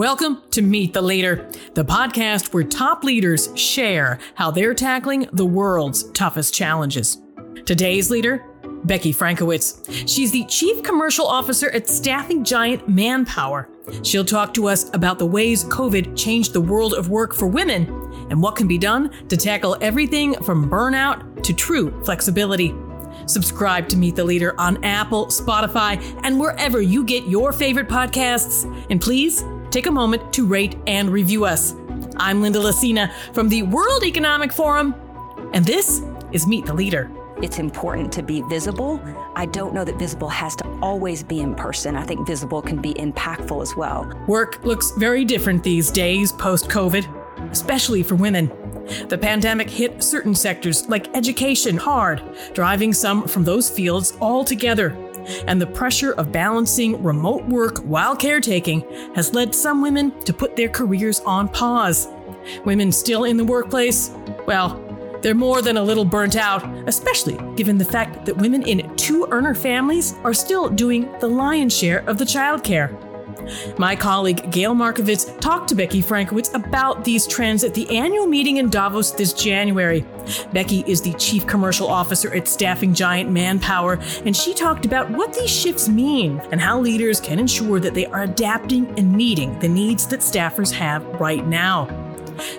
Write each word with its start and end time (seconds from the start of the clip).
Welcome 0.00 0.40
to 0.52 0.62
Meet 0.62 0.94
the 0.94 1.02
Leader, 1.02 1.50
the 1.74 1.84
podcast 1.84 2.54
where 2.54 2.64
top 2.64 3.04
leaders 3.04 3.50
share 3.54 4.18
how 4.34 4.50
they're 4.50 4.72
tackling 4.72 5.28
the 5.34 5.44
world's 5.44 6.04
toughest 6.12 6.54
challenges. 6.54 7.18
Today's 7.66 8.10
leader, 8.10 8.42
Becky 8.84 9.12
Frankiewicz. 9.12 10.08
She's 10.08 10.32
the 10.32 10.46
Chief 10.46 10.82
Commercial 10.82 11.26
Officer 11.26 11.70
at 11.72 11.86
staffing 11.86 12.44
giant 12.44 12.88
Manpower. 12.88 13.68
She'll 14.02 14.24
talk 14.24 14.54
to 14.54 14.68
us 14.68 14.88
about 14.94 15.18
the 15.18 15.26
ways 15.26 15.64
COVID 15.64 16.16
changed 16.16 16.54
the 16.54 16.62
world 16.62 16.94
of 16.94 17.10
work 17.10 17.34
for 17.34 17.46
women 17.46 17.86
and 18.30 18.42
what 18.42 18.56
can 18.56 18.66
be 18.66 18.78
done 18.78 19.10
to 19.28 19.36
tackle 19.36 19.76
everything 19.82 20.32
from 20.44 20.70
burnout 20.70 21.42
to 21.42 21.52
true 21.52 22.02
flexibility. 22.06 22.74
Subscribe 23.26 23.86
to 23.90 23.98
Meet 23.98 24.16
the 24.16 24.24
Leader 24.24 24.58
on 24.58 24.82
Apple, 24.82 25.26
Spotify, 25.26 26.00
and 26.24 26.40
wherever 26.40 26.80
you 26.80 27.04
get 27.04 27.26
your 27.26 27.52
favorite 27.52 27.88
podcasts. 27.88 28.64
And 28.88 28.98
please 28.98 29.44
take 29.70 29.86
a 29.86 29.90
moment 29.90 30.32
to 30.34 30.46
rate 30.46 30.76
and 30.86 31.10
review 31.10 31.44
us. 31.44 31.74
I'm 32.16 32.42
Linda 32.42 32.58
Lacina 32.58 33.12
from 33.32 33.48
the 33.48 33.62
World 33.62 34.04
Economic 34.04 34.52
Forum, 34.52 34.94
and 35.54 35.64
this 35.64 36.02
is 36.32 36.46
Meet 36.46 36.66
the 36.66 36.74
Leader. 36.74 37.10
It's 37.40 37.58
important 37.58 38.12
to 38.12 38.22
be 38.22 38.42
visible. 38.42 39.00
I 39.34 39.46
don't 39.46 39.72
know 39.72 39.84
that 39.84 39.96
visible 39.96 40.28
has 40.28 40.54
to 40.56 40.78
always 40.82 41.22
be 41.22 41.40
in 41.40 41.54
person. 41.54 41.96
I 41.96 42.04
think 42.04 42.26
visible 42.26 42.60
can 42.60 42.82
be 42.82 42.92
impactful 42.94 43.62
as 43.62 43.74
well. 43.76 44.12
Work 44.26 44.62
looks 44.64 44.90
very 44.98 45.24
different 45.24 45.62
these 45.62 45.90
days 45.90 46.32
post 46.32 46.68
COVID, 46.68 47.50
especially 47.50 48.02
for 48.02 48.16
women. 48.16 48.52
The 49.08 49.16
pandemic 49.16 49.70
hit 49.70 50.02
certain 50.02 50.34
sectors 50.34 50.88
like 50.88 51.14
education 51.16 51.76
hard, 51.76 52.22
driving 52.54 52.92
some 52.92 53.26
from 53.28 53.44
those 53.44 53.70
fields 53.70 54.16
altogether. 54.20 54.90
And 55.46 55.60
the 55.60 55.66
pressure 55.66 56.12
of 56.12 56.32
balancing 56.32 57.02
remote 57.02 57.44
work 57.46 57.78
while 57.78 58.16
caretaking 58.16 58.84
has 59.14 59.34
led 59.34 59.54
some 59.54 59.82
women 59.82 60.18
to 60.24 60.32
put 60.32 60.56
their 60.56 60.68
careers 60.68 61.20
on 61.20 61.48
pause. 61.48 62.08
Women 62.64 62.92
still 62.92 63.24
in 63.24 63.36
the 63.36 63.44
workplace? 63.44 64.10
Well, 64.46 64.86
they're 65.22 65.34
more 65.34 65.60
than 65.60 65.76
a 65.76 65.82
little 65.82 66.04
burnt 66.04 66.36
out, 66.36 66.64
especially 66.88 67.38
given 67.54 67.76
the 67.76 67.84
fact 67.84 68.24
that 68.24 68.36
women 68.38 68.62
in 68.62 68.96
two 68.96 69.26
earner 69.30 69.54
families 69.54 70.14
are 70.24 70.32
still 70.32 70.68
doing 70.70 71.12
the 71.20 71.28
lion's 71.28 71.76
share 71.76 71.98
of 72.08 72.16
the 72.16 72.24
childcare. 72.24 73.09
My 73.78 73.96
colleague 73.96 74.50
Gayle 74.50 74.74
Markovitz 74.74 75.38
talked 75.40 75.68
to 75.68 75.74
Becky 75.74 76.02
Frankiewicz 76.02 76.54
about 76.54 77.04
these 77.04 77.26
trends 77.26 77.64
at 77.64 77.74
the 77.74 77.88
annual 77.96 78.26
meeting 78.26 78.58
in 78.58 78.70
Davos 78.70 79.12
this 79.12 79.32
January. 79.32 80.04
Becky 80.52 80.84
is 80.86 81.02
the 81.02 81.14
chief 81.14 81.46
commercial 81.46 81.88
officer 81.88 82.32
at 82.34 82.48
staffing 82.48 82.94
giant 82.94 83.30
Manpower, 83.30 83.98
and 84.24 84.36
she 84.36 84.54
talked 84.54 84.84
about 84.84 85.10
what 85.10 85.32
these 85.32 85.50
shifts 85.50 85.88
mean 85.88 86.40
and 86.50 86.60
how 86.60 86.80
leaders 86.80 87.20
can 87.20 87.38
ensure 87.38 87.80
that 87.80 87.94
they 87.94 88.06
are 88.06 88.22
adapting 88.22 88.86
and 88.98 89.12
meeting 89.12 89.58
the 89.60 89.68
needs 89.68 90.06
that 90.08 90.20
staffers 90.20 90.72
have 90.72 91.04
right 91.20 91.46
now. 91.46 92.09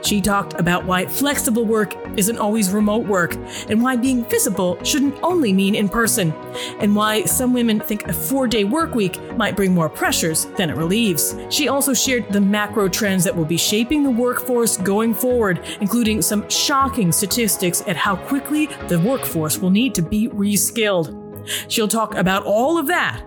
She 0.03 0.21
talked 0.21 0.53
about 0.59 0.85
why 0.85 1.05
flexible 1.05 1.65
work 1.65 1.95
isn't 2.17 2.37
always 2.37 2.71
remote 2.71 3.05
work, 3.05 3.35
and 3.69 3.81
why 3.81 3.95
being 3.95 4.25
visible 4.25 4.81
shouldn't 4.83 5.17
only 5.23 5.53
mean 5.53 5.75
in 5.75 5.89
person, 5.89 6.33
and 6.79 6.95
why 6.95 7.25
some 7.25 7.53
women 7.53 7.79
think 7.79 8.07
a 8.07 8.13
four 8.13 8.47
day 8.47 8.63
work 8.63 8.95
week 8.95 9.21
might 9.35 9.55
bring 9.55 9.73
more 9.73 9.89
pressures 9.89 10.45
than 10.57 10.69
it 10.69 10.77
relieves. 10.77 11.35
She 11.49 11.67
also 11.67 11.93
shared 11.93 12.31
the 12.31 12.41
macro 12.41 12.89
trends 12.89 13.23
that 13.23 13.35
will 13.35 13.45
be 13.45 13.57
shaping 13.57 14.03
the 14.03 14.11
workforce 14.11 14.77
going 14.77 15.13
forward, 15.13 15.61
including 15.79 16.21
some 16.21 16.47
shocking 16.49 17.11
statistics 17.11 17.83
at 17.87 17.95
how 17.95 18.15
quickly 18.15 18.67
the 18.87 18.99
workforce 18.99 19.57
will 19.57 19.69
need 19.69 19.95
to 19.95 20.01
be 20.01 20.27
reskilled. 20.29 21.17
She'll 21.67 21.87
talk 21.87 22.15
about 22.15 22.43
all 22.43 22.77
of 22.77 22.87
that. 22.87 23.23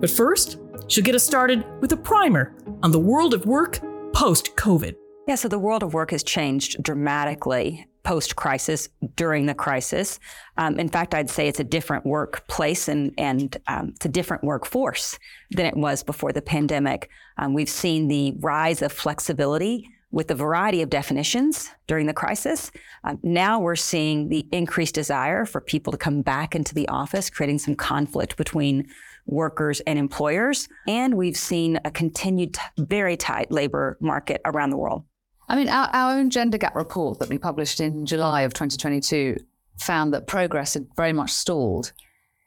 But 0.00 0.10
first, 0.10 0.58
she'll 0.86 1.04
get 1.04 1.14
us 1.14 1.24
started 1.24 1.64
with 1.80 1.92
a 1.92 1.96
primer 1.96 2.54
on 2.82 2.92
the 2.92 2.98
world 2.98 3.34
of 3.34 3.46
work 3.46 3.80
post 4.12 4.56
COVID. 4.56 4.94
Yeah, 5.28 5.34
so 5.34 5.46
the 5.46 5.58
world 5.58 5.82
of 5.82 5.92
work 5.92 6.10
has 6.12 6.22
changed 6.22 6.82
dramatically 6.82 7.86
post 8.02 8.34
crisis, 8.36 8.88
during 9.14 9.44
the 9.44 9.54
crisis. 9.54 10.18
Um, 10.56 10.80
in 10.80 10.88
fact, 10.88 11.14
I'd 11.14 11.28
say 11.28 11.48
it's 11.48 11.60
a 11.60 11.64
different 11.64 12.06
workplace 12.06 12.88
and, 12.88 13.12
and 13.18 13.54
um, 13.66 13.92
it's 13.94 14.06
a 14.06 14.08
different 14.08 14.42
workforce 14.42 15.18
than 15.50 15.66
it 15.66 15.76
was 15.76 16.02
before 16.02 16.32
the 16.32 16.40
pandemic. 16.40 17.10
Um, 17.36 17.52
we've 17.52 17.68
seen 17.68 18.08
the 18.08 18.32
rise 18.40 18.80
of 18.80 18.90
flexibility 18.90 19.86
with 20.10 20.30
a 20.30 20.34
variety 20.34 20.80
of 20.80 20.88
definitions 20.88 21.68
during 21.86 22.06
the 22.06 22.14
crisis. 22.14 22.70
Um, 23.04 23.18
now 23.22 23.60
we're 23.60 23.76
seeing 23.76 24.30
the 24.30 24.46
increased 24.50 24.94
desire 24.94 25.44
for 25.44 25.60
people 25.60 25.90
to 25.90 25.98
come 25.98 26.22
back 26.22 26.54
into 26.54 26.74
the 26.74 26.88
office, 26.88 27.28
creating 27.28 27.58
some 27.58 27.74
conflict 27.74 28.38
between 28.38 28.88
workers 29.26 29.80
and 29.80 29.98
employers. 29.98 30.68
And 30.86 31.14
we've 31.18 31.36
seen 31.36 31.78
a 31.84 31.90
continued 31.90 32.54
t- 32.54 32.62
very 32.78 33.18
tight 33.18 33.52
labor 33.52 33.98
market 34.00 34.40
around 34.46 34.70
the 34.70 34.78
world. 34.78 35.04
I 35.48 35.56
mean, 35.56 35.68
our, 35.68 35.88
our 35.92 36.18
own 36.18 36.30
gender 36.30 36.58
gap 36.58 36.74
report 36.74 37.18
that 37.20 37.28
we 37.28 37.38
published 37.38 37.80
in 37.80 38.04
July 38.06 38.42
of 38.42 38.52
2022 38.52 39.36
found 39.78 40.12
that 40.12 40.26
progress 40.26 40.74
had 40.74 40.86
very 40.96 41.12
much 41.12 41.30
stalled. 41.30 41.92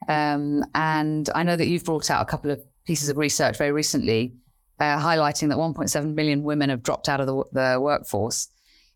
Um, 0.07 0.63
and 0.75 1.29
I 1.34 1.44
know 1.44 1.56
that 1.56 1.67
you've 1.67 1.85
brought 1.85 2.12
out 2.12 2.22
a 2.22 2.25
couple 2.25 2.51
of 2.51 2.62
pieces 2.85 3.09
of 3.09 3.17
research 3.17 3.57
very 3.57 3.72
recently 3.72 4.34
uh, 4.79 4.97
highlighting 5.00 5.50
that 5.50 5.57
1.7 5.57 6.13
million 6.13 6.44
women 6.44 6.69
have 6.69 6.84
dropped 6.84 7.07
out 7.07 7.22
of 7.22 7.28
the, 7.28 7.44
the 7.51 7.79
workforce. 7.79 8.47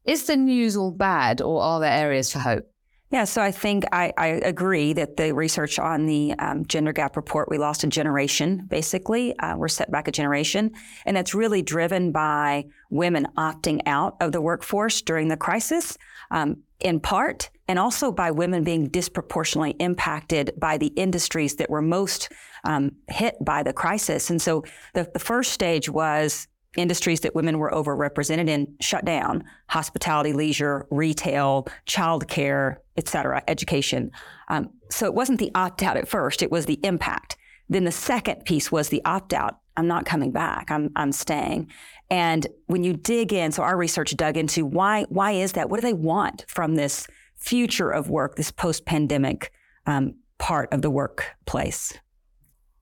Is 0.03 0.25
the 0.25 0.35
news 0.35 0.75
all 0.75 0.91
bad, 0.91 1.41
or 1.41 1.61
are 1.61 1.79
there 1.79 1.91
areas 1.91 2.31
for 2.31 2.39
hope? 2.39 2.69
Yeah, 3.11 3.25
so 3.25 3.41
I 3.41 3.51
think 3.51 3.85
I, 3.91 4.11
I 4.17 4.27
agree 4.27 4.91
that 4.93 5.16
the 5.16 5.31
research 5.33 5.77
on 5.77 6.07
the 6.07 6.33
um, 6.39 6.66
gender 6.66 6.91
gap 6.91 7.16
report, 7.16 7.49
we 7.49 7.59
lost 7.59 7.83
a 7.83 7.88
generation, 7.88 8.66
basically. 8.67 9.38
Uh, 9.38 9.55
we're 9.55 9.67
set 9.67 9.91
back 9.91 10.07
a 10.07 10.11
generation. 10.11 10.71
And 11.05 11.16
that's 11.16 11.35
really 11.35 11.61
driven 11.61 12.11
by 12.11 12.66
women 12.89 13.27
opting 13.38 13.81
out 13.85 14.17
of 14.21 14.31
the 14.31 14.41
workforce 14.41 15.03
during 15.03 15.27
the 15.27 15.38
crisis, 15.38 15.97
um, 16.31 16.63
in 16.79 16.99
part, 16.99 17.51
and 17.67 17.77
also 17.77 18.11
by 18.11 18.31
women 18.31 18.63
being 18.63 18.88
disproportionately 18.88 19.75
impacted 19.79 20.51
by 20.57 20.77
the 20.77 20.87
industries 20.87 21.55
that 21.57 21.69
were 21.69 21.83
most 21.83 22.29
um, 22.63 22.91
hit 23.07 23.35
by 23.39 23.61
the 23.61 23.73
crisis. 23.73 24.31
And 24.31 24.41
so 24.41 24.63
the, 24.95 25.07
the 25.13 25.19
first 25.19 25.51
stage 25.51 25.89
was 25.89 26.47
industries 26.77 27.21
that 27.21 27.35
women 27.35 27.59
were 27.59 27.71
overrepresented 27.71 28.47
in 28.47 28.75
shut 28.79 29.05
down 29.05 29.43
hospitality 29.69 30.33
leisure 30.33 30.85
retail 30.89 31.67
childcare 31.85 32.77
et 32.97 33.07
cetera 33.07 33.43
education. 33.47 34.11
Um, 34.49 34.69
so 34.89 35.05
it 35.05 35.13
wasn't 35.13 35.39
the 35.39 35.51
opt-out 35.55 35.97
at 35.97 36.07
first 36.07 36.41
it 36.41 36.51
was 36.51 36.65
the 36.65 36.79
impact. 36.83 37.37
Then 37.69 37.83
the 37.83 37.91
second 37.91 38.45
piece 38.45 38.71
was 38.71 38.89
the 38.89 39.03
opt-out. 39.05 39.59
I'm 39.77 39.87
not 39.87 40.05
coming 40.05 40.31
back. 40.31 40.71
I'm, 40.71 40.91
I'm 40.95 41.11
staying. 41.11 41.69
And 42.09 42.47
when 42.67 42.83
you 42.83 42.93
dig 42.93 43.33
in 43.33 43.51
so 43.51 43.63
our 43.63 43.75
research 43.75 44.15
dug 44.15 44.37
into 44.37 44.65
why 44.65 45.05
why 45.09 45.31
is 45.31 45.53
that? 45.53 45.69
What 45.69 45.81
do 45.81 45.87
they 45.87 45.93
want 45.93 46.45
from 46.47 46.75
this 46.75 47.07
future 47.35 47.89
of 47.89 48.09
work 48.09 48.35
this 48.35 48.51
post-pandemic 48.51 49.51
um, 49.85 50.15
part 50.37 50.71
of 50.73 50.81
the 50.81 50.89
workplace 50.89 51.93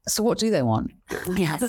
so 0.08 0.24
what 0.24 0.38
do 0.38 0.50
they 0.52 0.64
want? 0.64 0.92
yes. 1.36 1.64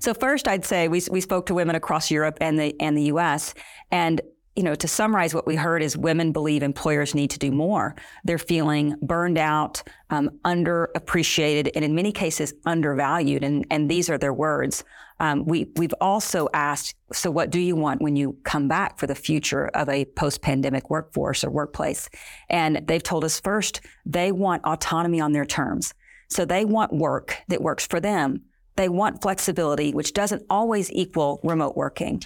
So 0.00 0.14
first, 0.14 0.46
I'd 0.46 0.64
say 0.64 0.88
we 0.88 1.02
we 1.10 1.20
spoke 1.20 1.46
to 1.46 1.54
women 1.54 1.74
across 1.74 2.10
Europe 2.10 2.38
and 2.40 2.58
the 2.58 2.80
and 2.80 2.96
the 2.96 3.04
U.S. 3.04 3.54
and 3.90 4.20
you 4.56 4.62
know, 4.62 4.74
to 4.74 4.86
summarize 4.86 5.34
what 5.34 5.46
we 5.46 5.56
heard 5.56 5.82
is 5.82 5.96
women 5.96 6.30
believe 6.30 6.62
employers 6.62 7.14
need 7.14 7.30
to 7.30 7.38
do 7.38 7.50
more. 7.50 7.96
They're 8.24 8.36
feeling 8.36 8.96
burned 9.00 9.38
out, 9.38 9.82
um, 10.10 10.28
underappreciated, 10.44 11.70
and 11.74 11.84
in 11.84 11.94
many 11.94 12.12
cases 12.12 12.52
undervalued. 12.66 13.44
And, 13.44 13.66
and 13.70 13.90
these 13.90 14.10
are 14.10 14.18
their 14.18 14.34
words. 14.34 14.84
Um, 15.20 15.46
we, 15.46 15.70
we've 15.76 15.94
also 16.02 16.48
asked, 16.52 16.96
so 17.12 17.30
what 17.30 17.48
do 17.48 17.60
you 17.60 17.76
want 17.76 18.02
when 18.02 18.16
you 18.16 18.36
come 18.44 18.68
back 18.68 18.98
for 18.98 19.06
the 19.06 19.14
future 19.14 19.68
of 19.68 19.88
a 19.88 20.04
post-pandemic 20.04 20.90
workforce 20.90 21.44
or 21.44 21.50
workplace? 21.50 22.10
And 22.50 22.86
they've 22.86 23.02
told 23.02 23.24
us 23.24 23.40
first, 23.40 23.80
they 24.04 24.32
want 24.32 24.64
autonomy 24.64 25.20
on 25.20 25.32
their 25.32 25.46
terms. 25.46 25.94
So 26.32 26.44
they 26.44 26.64
want 26.64 26.92
work 26.92 27.36
that 27.48 27.62
works 27.62 27.86
for 27.86 28.00
them. 28.00 28.42
They 28.76 28.88
want 28.88 29.20
flexibility, 29.20 29.92
which 29.92 30.14
doesn't 30.14 30.46
always 30.48 30.90
equal 30.92 31.40
remote 31.44 31.76
working. 31.76 32.22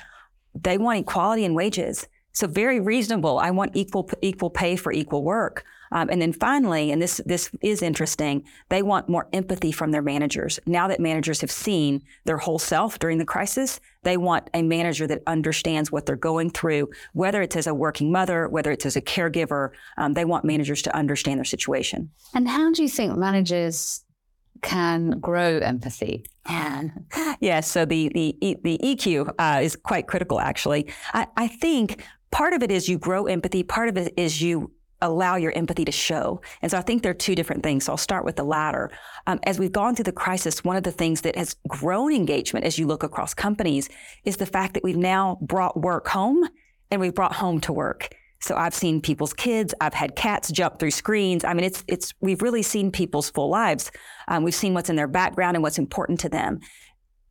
They 0.55 0.79
want 0.79 1.01
equality 1.01 1.45
in 1.45 1.55
wages. 1.55 2.07
So 2.33 2.47
very 2.47 2.81
reasonable. 2.81 3.39
I 3.39 3.51
want 3.51 3.75
equal 3.75 4.09
equal 4.23 4.51
pay 4.51 4.77
for 4.77 4.93
equal 4.93 5.25
work. 5.25 5.65
Um, 5.97 6.11
and 6.11 6.21
then 6.21 6.35
finally, 6.35 6.93
and 6.93 7.01
this 7.01 7.23
this 7.25 7.51
is 7.63 7.81
interesting, 7.81 8.45
they 8.69 8.83
want 8.83 9.09
more 9.09 9.29
empathy 9.33 9.73
from 9.73 9.93
their 9.93 10.03
managers. 10.03 10.61
Now 10.67 10.89
that 10.89 11.01
managers 11.01 11.41
have 11.41 11.51
seen 11.51 12.03
their 12.27 12.37
whole 12.37 12.59
self 12.59 12.99
during 12.99 13.17
the 13.17 13.25
crisis, 13.25 13.81
they 14.03 14.19
want 14.19 14.51
a 14.53 14.63
manager 14.63 15.07
that 15.07 15.23
understands 15.27 15.91
what 15.91 16.05
they're 16.05 16.15
going 16.15 16.51
through, 16.51 16.91
whether 17.15 17.41
it's 17.41 17.57
as 17.57 17.67
a 17.67 17.73
working 17.73 18.13
mother, 18.13 18.47
whether 18.47 18.71
it's 18.71 18.85
as 18.85 18.97
a 18.97 19.01
caregiver. 19.01 19.71
Um, 19.97 20.13
they 20.13 20.27
want 20.27 20.45
managers 20.45 20.83
to 20.83 20.95
understand 20.95 21.39
their 21.39 21.47
situation. 21.47 22.11
And 22.35 22.47
how 22.47 22.71
do 22.73 22.83
you 22.83 22.91
think 22.91 23.17
managers 23.17 24.05
can 24.61 25.19
grow 25.19 25.59
empathy? 25.59 26.27
Can. 26.47 27.07
Yeah, 27.41 27.61
so 27.61 27.85
the 27.87 28.11
the 28.11 28.59
the 28.63 28.79
EQ 28.83 29.33
uh, 29.39 29.61
is 29.63 29.77
quite 29.77 30.07
critical. 30.07 30.41
Actually, 30.41 30.93
I, 31.15 31.27
I 31.37 31.49
think 31.49 32.05
part 32.31 32.53
of 32.53 32.63
it 32.63 32.71
is 32.71 32.89
you 32.89 32.99
grow 32.99 33.27
empathy. 33.27 33.63
Part 33.63 33.89
of 33.89 33.97
it 33.97 34.13
is 34.17 34.43
you 34.43 34.73
allow 35.03 35.37
your 35.37 35.53
empathy 35.57 35.85
to 35.85 35.93
show. 35.93 36.41
And 36.63 36.71
so 36.71 36.79
I 36.79 36.83
think 36.83 37.03
there 37.03 37.11
are 37.11 37.15
two 37.15 37.35
different 37.35 37.63
things. 37.63 37.85
So 37.85 37.93
I'll 37.93 37.99
start 37.99 38.25
with 38.25 38.37
the 38.37 38.45
latter. 38.45 38.91
Um, 39.27 39.39
as 39.45 39.59
we've 39.59 39.73
gone 39.73 39.95
through 39.95 40.05
the 40.05 40.13
crisis, 40.13 40.65
one 40.65 40.77
of 40.77 40.83
the 40.83 40.93
things 40.93 41.21
that 41.23 41.37
has 41.37 41.57
grown 41.69 42.13
engagement 42.13 42.65
as 42.65 42.79
you 42.79 42.87
look 42.87 43.03
across 43.03 43.35
companies 43.35 43.89
is 44.25 44.37
the 44.37 44.47
fact 44.47 44.75
that 44.75 44.85
we've 44.85 44.97
now 44.97 45.39
brought 45.43 45.81
work 45.81 46.09
home 46.09 46.49
and 46.91 47.01
we've 47.01 47.15
brought 47.15 47.35
home 47.35 47.61
to 47.63 47.73
work. 47.73 48.15
So 48.41 48.55
I've 48.55 48.75
seen 48.75 49.01
people's 49.01 49.33
kids. 49.33 49.75
I've 49.81 49.95
had 49.95 50.15
cats 50.15 50.51
jump 50.51 50.79
through 50.79 50.91
screens. 50.91 51.43
I 51.43 51.55
mean, 51.55 51.65
it's 51.65 51.83
it's 51.89 52.13
we've 52.21 52.43
really 52.43 52.63
seen 52.63 52.93
people's 52.93 53.31
full 53.31 53.49
lives. 53.49 53.91
Um, 54.29 54.45
we've 54.45 54.55
seen 54.55 54.75
what's 54.75 54.91
in 54.91 54.97
their 54.97 55.09
background 55.09 55.57
and 55.57 55.63
what's 55.63 55.79
important 55.79 56.21
to 56.21 56.29
them. 56.29 56.61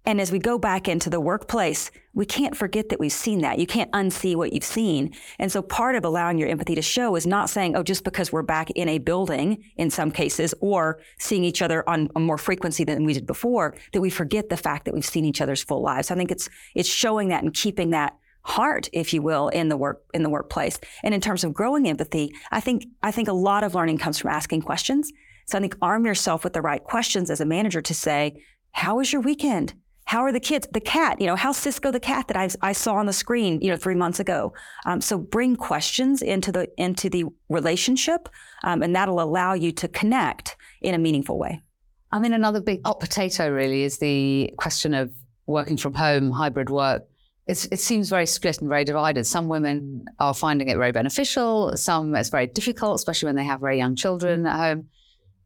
And 0.06 0.22
as 0.22 0.31
we 0.31 0.38
go 0.38 0.60
back 0.60 0.88
into 0.88 1.10
the 1.10 1.19
workplace, 1.19 1.90
we 2.13 2.25
can't 2.25 2.56
forget 2.56 2.90
that 2.90 3.00
we've 3.00 3.12
seen 3.12 3.42
that. 3.42 3.57
You 3.57 3.66
can't 3.66 3.92
unsee 3.92 4.36
what 4.36 4.54
you've 4.54 4.63
seen. 4.63 5.13
And 5.40 5.52
so 5.52 5.62
part 5.62 5.96
of 5.96 6.06
allowing 6.06 6.38
your 6.38 6.48
empathy 6.48 6.75
to 6.75 6.81
show 6.81 7.16
is 7.16 7.25
not 7.25 7.50
saying, 7.50 7.75
oh, 7.75 7.84
just 7.84 8.04
because 8.04 8.31
we're 8.31 8.44
back 8.44 8.69
in 8.72 8.88
a 8.88 9.00
building 9.00 9.63
in 9.78 9.90
some 9.90 10.12
cases 10.12 10.54
or 10.62 11.00
seeing 11.19 11.44
each 11.44 11.62
other 11.62 11.88
on, 11.90 12.10
on 12.16 12.24
more 12.24 12.38
frequency 12.38 12.84
than 12.84 13.04
we 13.04 13.13
did 13.13 13.25
before, 13.25 13.75
that 13.94 14.02
we 14.02 14.10
forget 14.10 14.50
the 14.50 14.57
fact 14.57 14.86
that 14.86 14.94
we've 14.94 15.06
seen 15.06 15.25
each 15.25 15.42
other's 15.42 15.63
full 15.63 15.81
lives. 15.81 16.12
I 16.12 16.16
think 16.16 16.31
it's 16.31 16.50
it's 16.75 16.90
showing 16.90 17.30
that 17.30 17.44
and 17.44 17.54
keeping 17.54 17.90
that 17.90 18.16
heart, 18.44 18.88
if 18.94 19.12
you 19.12 19.24
will, 19.24 19.50
in 19.50 19.69
the 19.69 19.78
work 19.78 20.04
in 20.13 20.22
the 20.22 20.30
workplace. 20.30 20.80
And 21.04 21.13
in 21.13 21.22
terms 21.22 21.44
of 21.44 21.54
growing 21.54 21.88
empathy, 21.88 22.34
I 22.52 22.62
think 22.62 22.86
I 23.02 23.12
think 23.12 23.28
a 23.28 23.34
lot 23.34 23.63
of 23.63 23.74
learning 23.74 23.98
comes 23.98 24.19
from 24.19 24.30
asking 24.30 24.62
questions. 24.62 25.12
So 25.48 25.57
I 25.57 25.62
think 25.62 25.75
arm 25.81 26.06
yourself 26.06 26.44
with 26.44 26.54
the 26.54 26.62
right 26.62 26.84
questions 26.84 27.30
as 27.30 27.42
a 27.42 27.46
manager 27.46 27.81
to 27.81 27.94
say, 27.94 28.42
how 28.72 28.98
was 28.98 29.12
your 29.12 29.22
weekend? 29.22 29.74
How 30.06 30.22
are 30.22 30.31
the 30.31 30.40
kids? 30.40 30.68
The 30.72 30.80
cat, 30.80 31.19
you 31.19 31.25
know, 31.25 31.36
how's 31.36 31.57
Cisco 31.57 31.92
the 31.92 32.00
cat 32.00 32.28
that 32.28 32.38
I, 32.38 32.50
I 32.62 32.74
saw 32.74 32.96
on 32.96 33.07
the 33.07 33.13
screen, 33.13 33.60
you 33.62 33.72
know, 33.72 33.78
three 33.78 33.96
months 33.96 34.19
ago? 34.19 34.54
Um, 34.86 35.02
so 35.02 35.18
bring 35.18 35.56
questions 35.56 36.22
into 36.22 36.52
the 36.52 36.68
into 36.78 37.10
the 37.10 37.25
relationship, 37.50 38.30
um, 38.63 38.84
and 38.84 38.96
that'll 38.96 39.19
allow 39.19 39.54
you 39.54 39.72
to 39.74 39.88
connect 39.88 40.57
in 40.81 40.94
a 40.94 41.00
meaningful 41.00 41.40
way. 41.40 41.63
I 42.12 42.19
mean, 42.19 42.34
another 42.34 42.62
big 42.62 42.81
hot 42.86 43.00
potato 43.00 43.50
really 43.50 43.81
is 43.84 43.98
the 43.98 44.54
question 44.57 44.94
of 44.94 45.12
working 45.48 45.75
from 45.75 45.96
home, 45.96 46.31
hybrid 46.31 46.69
work. 46.69 47.04
It's, 47.48 47.66
it 47.66 47.80
seems 47.80 48.10
very 48.10 48.25
split 48.25 48.60
and 48.60 48.69
very 48.69 48.86
divided. 48.86 49.25
Some 49.25 49.48
women 49.48 50.06
are 50.19 50.34
finding 50.34 50.69
it 50.69 50.78
very 50.78 50.92
beneficial. 50.92 51.75
Some 51.78 52.16
it's 52.16 52.30
very 52.30 52.48
difficult, 52.48 52.96
especially 52.96 53.28
when 53.28 53.36
they 53.36 53.44
have 53.44 53.60
very 53.60 53.78
young 53.78 53.96
children 53.96 54.46
at 54.46 54.57
home. 54.57 54.88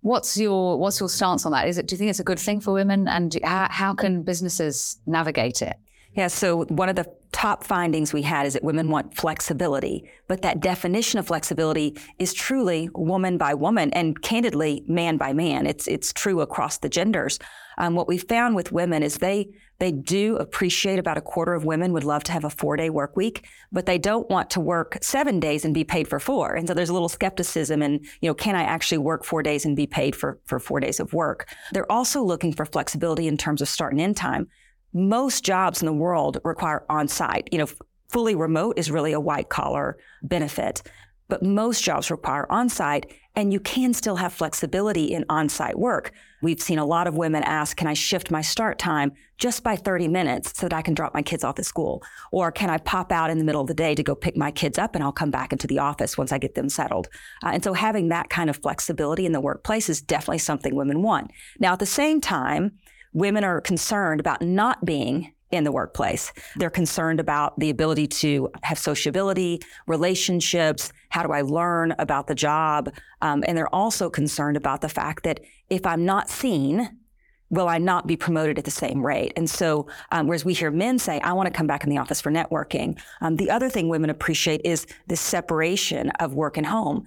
What's 0.02 0.38
your 0.38 0.80
what's 0.80 1.00
your 1.00 1.10
stance 1.10 1.46
on 1.46 1.52
that? 1.52 1.68
Is 1.68 1.78
it 1.78 1.88
do 1.88 1.94
you 1.94 1.98
think 1.98 2.10
it's 2.10 2.20
a 2.20 2.24
good 2.24 2.40
thing 2.40 2.62
for 2.62 2.74
women, 2.74 3.08
and 3.08 3.38
how, 3.44 3.68
how 3.70 3.94
can 3.94 4.24
businesses 4.24 4.98
navigate 5.06 5.62
it? 5.62 5.76
Yeah, 6.14 6.28
so 6.28 6.64
one 6.66 6.90
of 6.90 6.96
the 6.96 7.12
top 7.32 7.64
findings 7.64 8.14
we 8.14 8.24
had 8.24 8.46
is 8.46 8.54
that 8.54 8.64
women 8.64 8.90
want 8.90 9.16
flexibility, 9.16 10.10
but 10.28 10.42
that 10.42 10.60
definition 10.60 11.20
of 11.20 11.28
flexibility 11.28 11.98
is 12.18 12.34
truly 12.34 12.90
woman 12.94 13.38
by 13.38 13.54
woman 13.54 13.92
and 13.94 14.22
candidly 14.22 14.84
man 14.88 15.18
by 15.18 15.34
man. 15.34 15.68
It's 15.68 15.88
it's 15.88 16.12
true 16.14 16.42
across 16.42 16.78
the 16.78 16.90
genders. 16.90 17.40
Um, 17.78 17.96
what 17.96 18.08
we 18.08 18.18
found 18.18 18.56
with 18.56 18.72
women 18.72 19.04
is 19.04 19.18
they 19.18 19.50
they 19.80 19.92
do 19.92 20.36
appreciate 20.36 21.00
about 21.00 21.18
a 21.18 21.22
quarter 21.22 21.54
of 21.54 21.64
women 21.64 21.94
would 21.94 22.04
love 22.04 22.24
to 22.26 22.32
have 22.34 22.44
a 22.44 22.50
four 22.50 22.76
day 22.76 22.90
work 22.90 23.16
week, 23.16 23.48
but 23.72 23.86
they 23.86 23.98
don't 23.98 24.30
want 24.30 24.50
to 24.52 24.60
work 24.60 24.98
seven 25.02 25.40
days 25.40 25.64
and 25.64 25.74
be 25.74 25.86
paid 25.86 26.08
for 26.08 26.20
four. 26.20 26.54
And 26.54 26.68
so 26.68 26.74
there's 26.74 26.90
a 26.90 26.94
little 26.94 27.10
skepticism 27.10 27.82
and, 27.82 28.06
you 28.22 28.30
know, 28.30 28.34
can 28.34 28.56
I 28.56 28.64
actually 28.64 28.98
work 28.98 29.24
four 29.24 29.42
days 29.42 29.66
and 29.66 29.76
be 29.76 29.88
paid 29.88 30.16
for, 30.16 30.40
for 30.44 30.60
four 30.60 30.82
days 30.82 31.00
of 31.00 31.14
work? 31.14 31.48
They're 31.72 31.90
also 31.90 32.22
looking 32.22 32.52
for 32.52 32.66
flexibility 32.66 33.28
in 33.28 33.38
terms 33.38 33.62
of 33.62 33.70
start 33.70 33.94
and 33.94 34.02
end 34.02 34.18
time. 34.18 34.50
Most 34.94 35.44
jobs 35.44 35.82
in 35.82 35.86
the 35.86 35.94
world 35.94 36.40
require 36.44 36.86
on 36.90 37.08
site. 37.08 37.48
You 37.52 37.60
know, 37.60 37.68
fully 38.10 38.36
remote 38.36 38.78
is 38.78 38.90
really 38.90 39.14
a 39.14 39.20
white 39.20 39.50
collar 39.50 39.98
benefit 40.24 40.82
but 41.30 41.44
most 41.44 41.84
jobs 41.84 42.12
require 42.12 42.52
on 42.52 42.68
site 42.68 43.14
and 43.36 43.54
you 43.54 43.60
can 43.60 43.94
still 43.94 44.18
have 44.18 44.34
flexibility 44.34 45.14
in 45.14 45.24
on 45.30 45.48
site 45.48 45.78
work. 45.78 46.12
We've 46.42 46.60
seen 46.60 46.80
a 46.80 46.86
lot 46.86 47.08
of 47.08 47.16
women 47.16 47.44
ask, 47.44 47.78
can 47.78 47.88
I 47.88 47.94
shift 47.94 48.32
my 48.32 48.42
start 48.42 48.80
time 48.80 49.14
just 49.38 49.64
by 49.64 49.76
30 49.76 50.08
minutes 50.08 50.58
so 50.60 50.68
that 50.68 50.76
I 50.76 50.82
can 50.82 50.94
drop 50.94 51.14
my 51.14 51.22
kids 51.22 51.44
off 51.44 51.60
at 51.60 51.66
school? 51.66 52.04
Or 52.32 52.52
can 52.52 52.70
I 52.70 52.80
pop 52.80 53.12
out 53.12 53.30
in 53.30 53.38
the 53.38 53.44
middle 53.44 53.62
of 53.62 53.68
the 53.68 53.74
day 53.74 53.96
to 53.96 54.04
go 54.04 54.16
pick 54.16 54.36
my 54.36 54.52
kids 54.52 54.78
up 54.78 54.96
and 54.96 55.04
I'll 55.04 55.12
come 55.12 55.32
back 55.32 55.54
into 55.54 55.68
the 55.68 55.80
office 55.80 56.18
once 56.18 56.32
I 56.32 56.40
get 56.40 56.56
them 56.56 56.68
settled? 56.68 57.08
Uh, 57.44 57.52
and 57.54 57.64
so 57.64 57.74
having 57.74 58.10
that 58.10 58.30
kind 58.30 58.50
of 58.50 58.58
flexibility 58.58 59.26
in 59.26 59.32
the 59.32 59.40
workplace 59.40 59.88
is 59.88 60.02
definitely 60.02 60.40
something 60.40 60.76
women 60.76 61.02
want. 61.04 61.32
Now, 61.60 61.74
at 61.74 61.80
the 61.80 61.86
same 61.86 62.20
time, 62.20 62.80
women 63.14 63.44
are 63.44 63.62
concerned 63.62 64.20
about 64.20 64.42
not 64.42 64.86
being 64.86 65.34
in 65.52 65.64
the 65.64 65.72
workplace. 65.72 66.32
They're 66.58 66.70
concerned 66.70 67.20
about 67.20 67.60
the 67.60 67.70
ability 67.70 68.08
to 68.08 68.50
have 68.64 68.78
sociability, 68.78 69.62
relationships. 69.88 70.92
How 71.10 71.24
do 71.24 71.32
I 71.32 71.42
learn 71.42 71.96
about 71.98 72.28
the 72.28 72.36
job? 72.36 72.94
Um, 73.22 73.44
and 73.48 73.58
they're 73.58 73.74
also 73.74 74.10
concerned 74.10 74.58
about 74.58 74.82
the 74.82 74.90
fact 74.90 75.24
that 75.24 75.40
if 75.70 75.86
I'm 75.86 76.06
not 76.06 76.30
seen, 76.30 77.00
will 77.50 77.68
I 77.68 77.80
not 77.80 78.06
be 78.06 78.16
promoted 78.16 78.60
at 78.60 78.66
the 78.66 78.72
same 78.72 79.04
rate? 79.04 79.34
And 79.36 79.50
so, 79.50 79.88
um, 80.12 80.28
whereas 80.28 80.46
we 80.46 80.54
hear 80.54 80.70
men 80.70 81.00
say, 81.00 81.20
I 81.22 81.34
want 81.34 81.48
to 81.48 81.54
come 81.54 81.68
back 81.68 81.84
in 81.84 81.90
the 81.90 81.98
office 81.98 82.22
for 82.22 82.32
networking. 82.32 83.00
Um, 83.22 83.38
the 83.38 83.50
other 83.50 83.70
thing 83.70 83.90
women 83.90 84.12
appreciate 84.12 84.62
is 84.64 84.86
the 85.08 85.16
separation 85.16 86.12
of 86.20 86.36
work 86.36 86.58
and 86.58 86.66
home. 86.66 87.06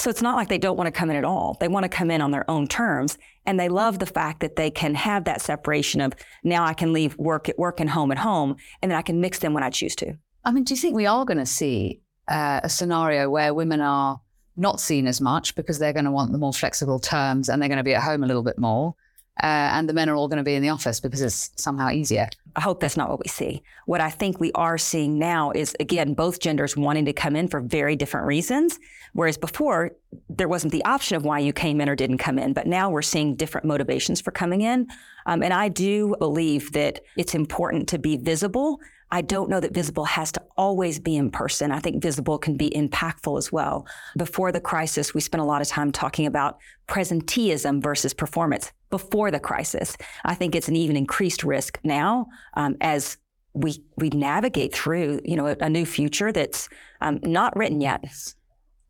So 0.00 0.08
it's 0.08 0.22
not 0.22 0.34
like 0.34 0.48
they 0.48 0.56
don't 0.56 0.78
want 0.78 0.86
to 0.86 0.98
come 0.98 1.10
in 1.10 1.16
at 1.16 1.26
all. 1.26 1.58
They 1.60 1.68
want 1.68 1.84
to 1.84 1.90
come 1.90 2.10
in 2.10 2.22
on 2.22 2.30
their 2.30 2.50
own 2.50 2.66
terms. 2.66 3.18
And 3.44 3.60
they 3.60 3.68
love 3.68 3.98
the 3.98 4.06
fact 4.06 4.40
that 4.40 4.56
they 4.56 4.70
can 4.70 4.94
have 4.94 5.24
that 5.24 5.42
separation 5.42 6.00
of 6.00 6.14
now 6.42 6.64
I 6.64 6.72
can 6.72 6.94
leave 6.94 7.18
work 7.18 7.50
at 7.50 7.58
work 7.58 7.80
and 7.80 7.90
home 7.90 8.10
at 8.10 8.16
home, 8.16 8.56
and 8.80 8.90
then 8.90 8.98
I 8.98 9.02
can 9.02 9.20
mix 9.20 9.40
them 9.40 9.52
when 9.52 9.62
I 9.62 9.68
choose 9.68 9.94
to. 9.96 10.14
I 10.42 10.52
mean, 10.52 10.64
do 10.64 10.72
you 10.72 10.80
think 10.80 10.96
we 10.96 11.04
are 11.04 11.26
going 11.26 11.36
to 11.36 11.44
see 11.44 12.00
uh, 12.28 12.60
a 12.62 12.68
scenario 12.70 13.28
where 13.28 13.52
women 13.52 13.82
are 13.82 14.22
not 14.56 14.80
seen 14.80 15.06
as 15.06 15.20
much 15.20 15.54
because 15.54 15.78
they're 15.78 15.92
going 15.92 16.06
to 16.06 16.10
want 16.10 16.32
the 16.32 16.38
more 16.38 16.54
flexible 16.54 16.98
terms 16.98 17.50
and 17.50 17.60
they're 17.60 17.68
going 17.68 17.76
to 17.76 17.84
be 17.84 17.94
at 17.94 18.02
home 18.02 18.24
a 18.24 18.26
little 18.26 18.42
bit 18.42 18.58
more? 18.58 18.94
Uh, 19.42 19.72
and 19.72 19.88
the 19.88 19.94
men 19.94 20.08
are 20.08 20.16
all 20.16 20.28
going 20.28 20.38
to 20.38 20.44
be 20.44 20.54
in 20.54 20.62
the 20.62 20.68
office 20.68 21.00
because 21.00 21.22
it's 21.22 21.50
somehow 21.56 21.88
easier. 21.88 22.28
I 22.56 22.60
hope 22.60 22.80
that's 22.80 22.96
not 22.96 23.08
what 23.08 23.20
we 23.20 23.28
see. 23.28 23.62
What 23.86 24.00
I 24.00 24.10
think 24.10 24.38
we 24.38 24.52
are 24.52 24.76
seeing 24.76 25.18
now 25.18 25.50
is, 25.52 25.74
again, 25.80 26.14
both 26.14 26.40
genders 26.40 26.76
wanting 26.76 27.04
to 27.06 27.12
come 27.12 27.36
in 27.36 27.48
for 27.48 27.60
very 27.60 27.96
different 27.96 28.26
reasons. 28.26 28.78
Whereas 29.12 29.38
before, 29.38 29.92
there 30.28 30.48
wasn't 30.48 30.72
the 30.72 30.84
option 30.84 31.16
of 31.16 31.24
why 31.24 31.38
you 31.38 31.52
came 31.52 31.80
in 31.80 31.88
or 31.88 31.96
didn't 31.96 32.18
come 32.18 32.38
in. 32.38 32.52
But 32.52 32.66
now 32.66 32.90
we're 32.90 33.02
seeing 33.02 33.36
different 33.36 33.66
motivations 33.66 34.20
for 34.20 34.30
coming 34.30 34.62
in. 34.62 34.88
Um, 35.26 35.42
and 35.42 35.54
I 35.54 35.68
do 35.68 36.16
believe 36.18 36.72
that 36.72 37.00
it's 37.16 37.34
important 37.34 37.88
to 37.88 37.98
be 37.98 38.16
visible. 38.16 38.80
I 39.12 39.22
don't 39.22 39.50
know 39.50 39.60
that 39.60 39.74
visible 39.74 40.04
has 40.04 40.30
to 40.32 40.42
always 40.56 40.98
be 41.00 41.16
in 41.16 41.30
person. 41.30 41.72
I 41.72 41.80
think 41.80 42.02
visible 42.02 42.38
can 42.38 42.56
be 42.56 42.70
impactful 42.70 43.36
as 43.38 43.50
well. 43.50 43.86
Before 44.16 44.52
the 44.52 44.60
crisis, 44.60 45.14
we 45.14 45.20
spent 45.20 45.42
a 45.42 45.44
lot 45.44 45.60
of 45.60 45.68
time 45.68 45.90
talking 45.90 46.26
about 46.26 46.58
presenteeism 46.88 47.82
versus 47.82 48.14
performance. 48.14 48.72
Before 48.88 49.30
the 49.30 49.40
crisis, 49.40 49.96
I 50.24 50.34
think 50.34 50.54
it's 50.54 50.68
an 50.68 50.76
even 50.76 50.96
increased 50.96 51.44
risk 51.44 51.78
now 51.82 52.26
um, 52.54 52.76
as 52.80 53.16
we 53.52 53.82
we 53.96 54.10
navigate 54.10 54.72
through 54.72 55.20
you 55.24 55.34
know 55.36 55.48
a, 55.48 55.56
a 55.60 55.68
new 55.68 55.84
future 55.84 56.30
that's 56.30 56.68
um, 57.00 57.18
not 57.22 57.56
written 57.56 57.80
yet. 57.80 58.04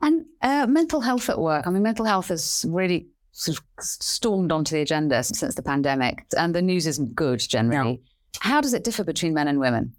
And 0.02 0.26
uh, 0.42 0.66
mental 0.66 1.00
health 1.00 1.28
at 1.28 1.38
work. 1.38 1.66
I 1.66 1.70
mean, 1.70 1.82
mental 1.82 2.06
health 2.06 2.28
has 2.28 2.64
really 2.68 3.06
sort 3.32 3.58
of 3.58 3.64
stormed 3.78 4.50
onto 4.50 4.74
the 4.74 4.82
agenda 4.82 5.22
since 5.22 5.54
the 5.54 5.62
pandemic, 5.62 6.26
and 6.36 6.54
the 6.54 6.62
news 6.62 6.86
isn't 6.86 7.14
good 7.14 7.40
generally. 7.40 7.92
No. 7.92 7.98
How 8.40 8.60
does 8.60 8.74
it 8.74 8.84
differ 8.84 9.04
between 9.04 9.34
men 9.34 9.48
and 9.48 9.60
women? 9.60 9.94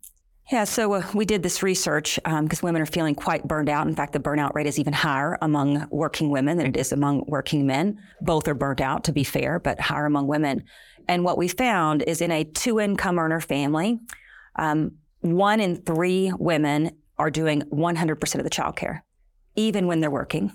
Yeah, 0.51 0.65
so 0.65 0.91
uh, 0.93 1.03
we 1.13 1.23
did 1.23 1.43
this 1.43 1.63
research 1.63 2.15
because 2.15 2.63
um, 2.63 2.65
women 2.65 2.81
are 2.81 2.85
feeling 2.85 3.15
quite 3.15 3.47
burned 3.47 3.69
out. 3.69 3.87
In 3.87 3.95
fact, 3.95 4.11
the 4.11 4.19
burnout 4.19 4.53
rate 4.53 4.67
is 4.67 4.77
even 4.77 4.91
higher 4.91 5.37
among 5.41 5.87
working 5.89 6.29
women 6.29 6.57
than 6.57 6.67
it 6.67 6.75
is 6.75 6.91
among 6.91 7.23
working 7.25 7.65
men. 7.65 8.01
Both 8.19 8.49
are 8.49 8.53
burnt 8.53 8.81
out, 8.81 9.05
to 9.05 9.13
be 9.13 9.23
fair, 9.23 9.59
but 9.59 9.79
higher 9.79 10.05
among 10.05 10.27
women. 10.27 10.65
And 11.07 11.23
what 11.23 11.37
we 11.37 11.47
found 11.47 12.03
is 12.03 12.19
in 12.19 12.31
a 12.31 12.43
two 12.43 12.81
income 12.81 13.17
earner 13.17 13.39
family, 13.39 13.99
um, 14.57 14.97
one 15.21 15.61
in 15.61 15.77
three 15.77 16.33
women 16.37 16.97
are 17.17 17.31
doing 17.31 17.61
100% 17.61 18.35
of 18.35 18.43
the 18.43 18.49
childcare 18.49 19.01
even 19.55 19.87
when 19.87 19.99
they're 19.99 20.11
working. 20.11 20.51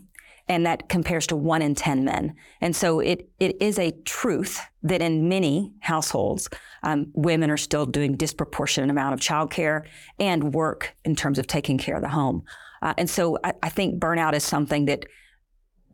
And 0.49 0.65
that 0.65 0.89
compares 0.89 1.27
to 1.29 1.37
one 1.37 1.61
in 1.61 1.75
10 1.75 2.05
men. 2.05 2.35
And 2.61 2.75
so 2.75 3.01
it, 3.01 3.29
it 3.41 3.61
is 3.61 3.79
a 3.79 3.91
truth 4.05 4.61
that 4.83 5.03
in 5.03 5.29
many 5.29 5.73
households, 5.81 6.49
um, 6.83 7.11
women 7.15 7.51
are 7.51 7.57
still 7.57 7.85
doing 7.85 8.17
disproportionate 8.17 8.91
amount 8.91 9.15
of 9.15 9.21
childcare 9.21 9.87
and 10.21 10.55
work 10.55 10.95
in 11.05 11.17
terms 11.17 11.39
of 11.39 11.47
taking 11.47 11.79
care 11.79 11.97
of 11.97 12.03
the 12.03 12.09
home. 12.09 12.45
Uh, 12.83 12.95
and 12.97 13.11
so 13.11 13.39
I, 13.43 13.55
I 13.63 13.69
think 13.69 14.01
burnout 14.01 14.35
is 14.35 14.45
something 14.45 14.85
that 14.87 15.07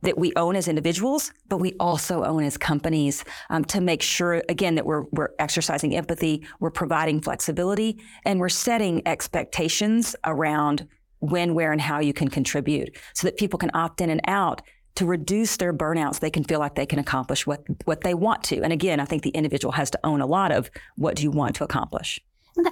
that 0.02 0.18
we 0.18 0.32
own 0.37 0.56
as 0.56 0.68
individuals, 0.68 1.32
but 1.49 1.59
we 1.59 1.75
also 1.78 2.25
own 2.25 2.42
as 2.42 2.56
companies 2.56 3.25
um, 3.50 3.64
to 3.66 3.80
make 3.80 4.02
sure, 4.02 4.42
again, 4.49 4.75
that 4.75 4.85
we're, 4.85 5.04
we're 5.12 5.30
exercising 5.38 5.97
empathy, 5.97 6.44
we're 6.61 6.71
providing 6.71 7.21
flexibility, 7.21 7.99
and 8.25 8.40
we're 8.40 8.49
setting 8.49 9.00
expectations 9.06 10.16
around 10.25 10.88
when, 11.23 11.55
where, 11.55 11.73
and 11.73 11.81
how 11.81 12.00
you 12.00 12.12
can 12.12 12.29
contribute 12.29 12.97
so 13.14 13.26
that 13.26 13.37
people 13.37 13.59
can 13.59 13.71
opt 13.75 14.00
in 14.00 14.11
and 14.11 14.21
out 14.26 14.61
to 14.97 15.07
reduce 15.07 15.57
their 15.57 15.73
burnouts. 15.73 16.21
They 16.21 16.31
can 16.31 16.45
feel 16.45 16.59
like 16.59 16.75
they 16.75 16.85
can 16.85 16.99
accomplish 16.99 17.47
what, 17.47 17.64
what 17.85 18.02
they 18.02 18.12
want 18.12 18.43
to. 18.45 18.61
And 18.62 18.73
again, 18.73 19.00
I 19.00 19.05
think 19.05 19.23
the 19.23 19.31
individual 19.31 19.73
has 19.73 19.91
to 19.91 20.00
own 20.05 20.21
a 20.21 20.26
lot 20.26 20.52
of 20.52 20.71
what 20.97 21.17
do 21.17 21.23
you 21.23 21.31
want 21.31 21.55
to 21.57 21.64
accomplish. 21.64 22.21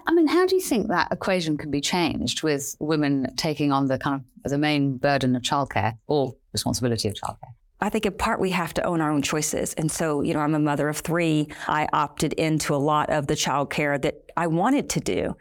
I 0.07 0.13
mean, 0.13 0.27
how 0.27 0.45
do 0.47 0.57
you 0.57 0.61
think 0.61 0.89
that 0.89 1.09
equation 1.11 1.57
can 1.57 1.71
be 1.71 1.81
changed 1.81 2.43
with 2.43 2.77
women 2.81 3.35
taking 3.37 3.73
on 3.73 3.87
the 3.87 3.99
kind 3.99 4.23
of 4.45 4.51
the 4.51 4.59
main 4.59 4.99
burden 4.99 5.35
of 5.37 5.43
childcare 5.43 5.97
or 6.07 6.35
responsibility 6.53 7.09
of 7.09 7.15
childcare? 7.15 7.55
I 7.81 7.89
think 7.89 8.05
in 8.05 8.13
part 8.13 8.41
we 8.41 8.51
have 8.51 8.75
to 8.75 8.83
own 8.83 9.01
our 9.01 9.11
own 9.11 9.23
choices. 9.23 9.73
And 9.75 9.91
so, 9.91 10.21
you 10.21 10.35
know, 10.35 10.41
I'm 10.41 10.55
a 10.55 10.59
mother 10.59 10.89
of 10.91 10.99
three. 10.99 11.49
I 11.67 11.89
opted 11.95 12.35
into 12.35 12.75
a 12.75 12.77
lot 12.77 13.09
of 13.09 13.27
the 13.27 13.35
childcare 13.35 14.01
that 14.03 14.17
I 14.37 14.49
wanted 14.49 14.91
to 14.91 15.01
do. 15.01 15.35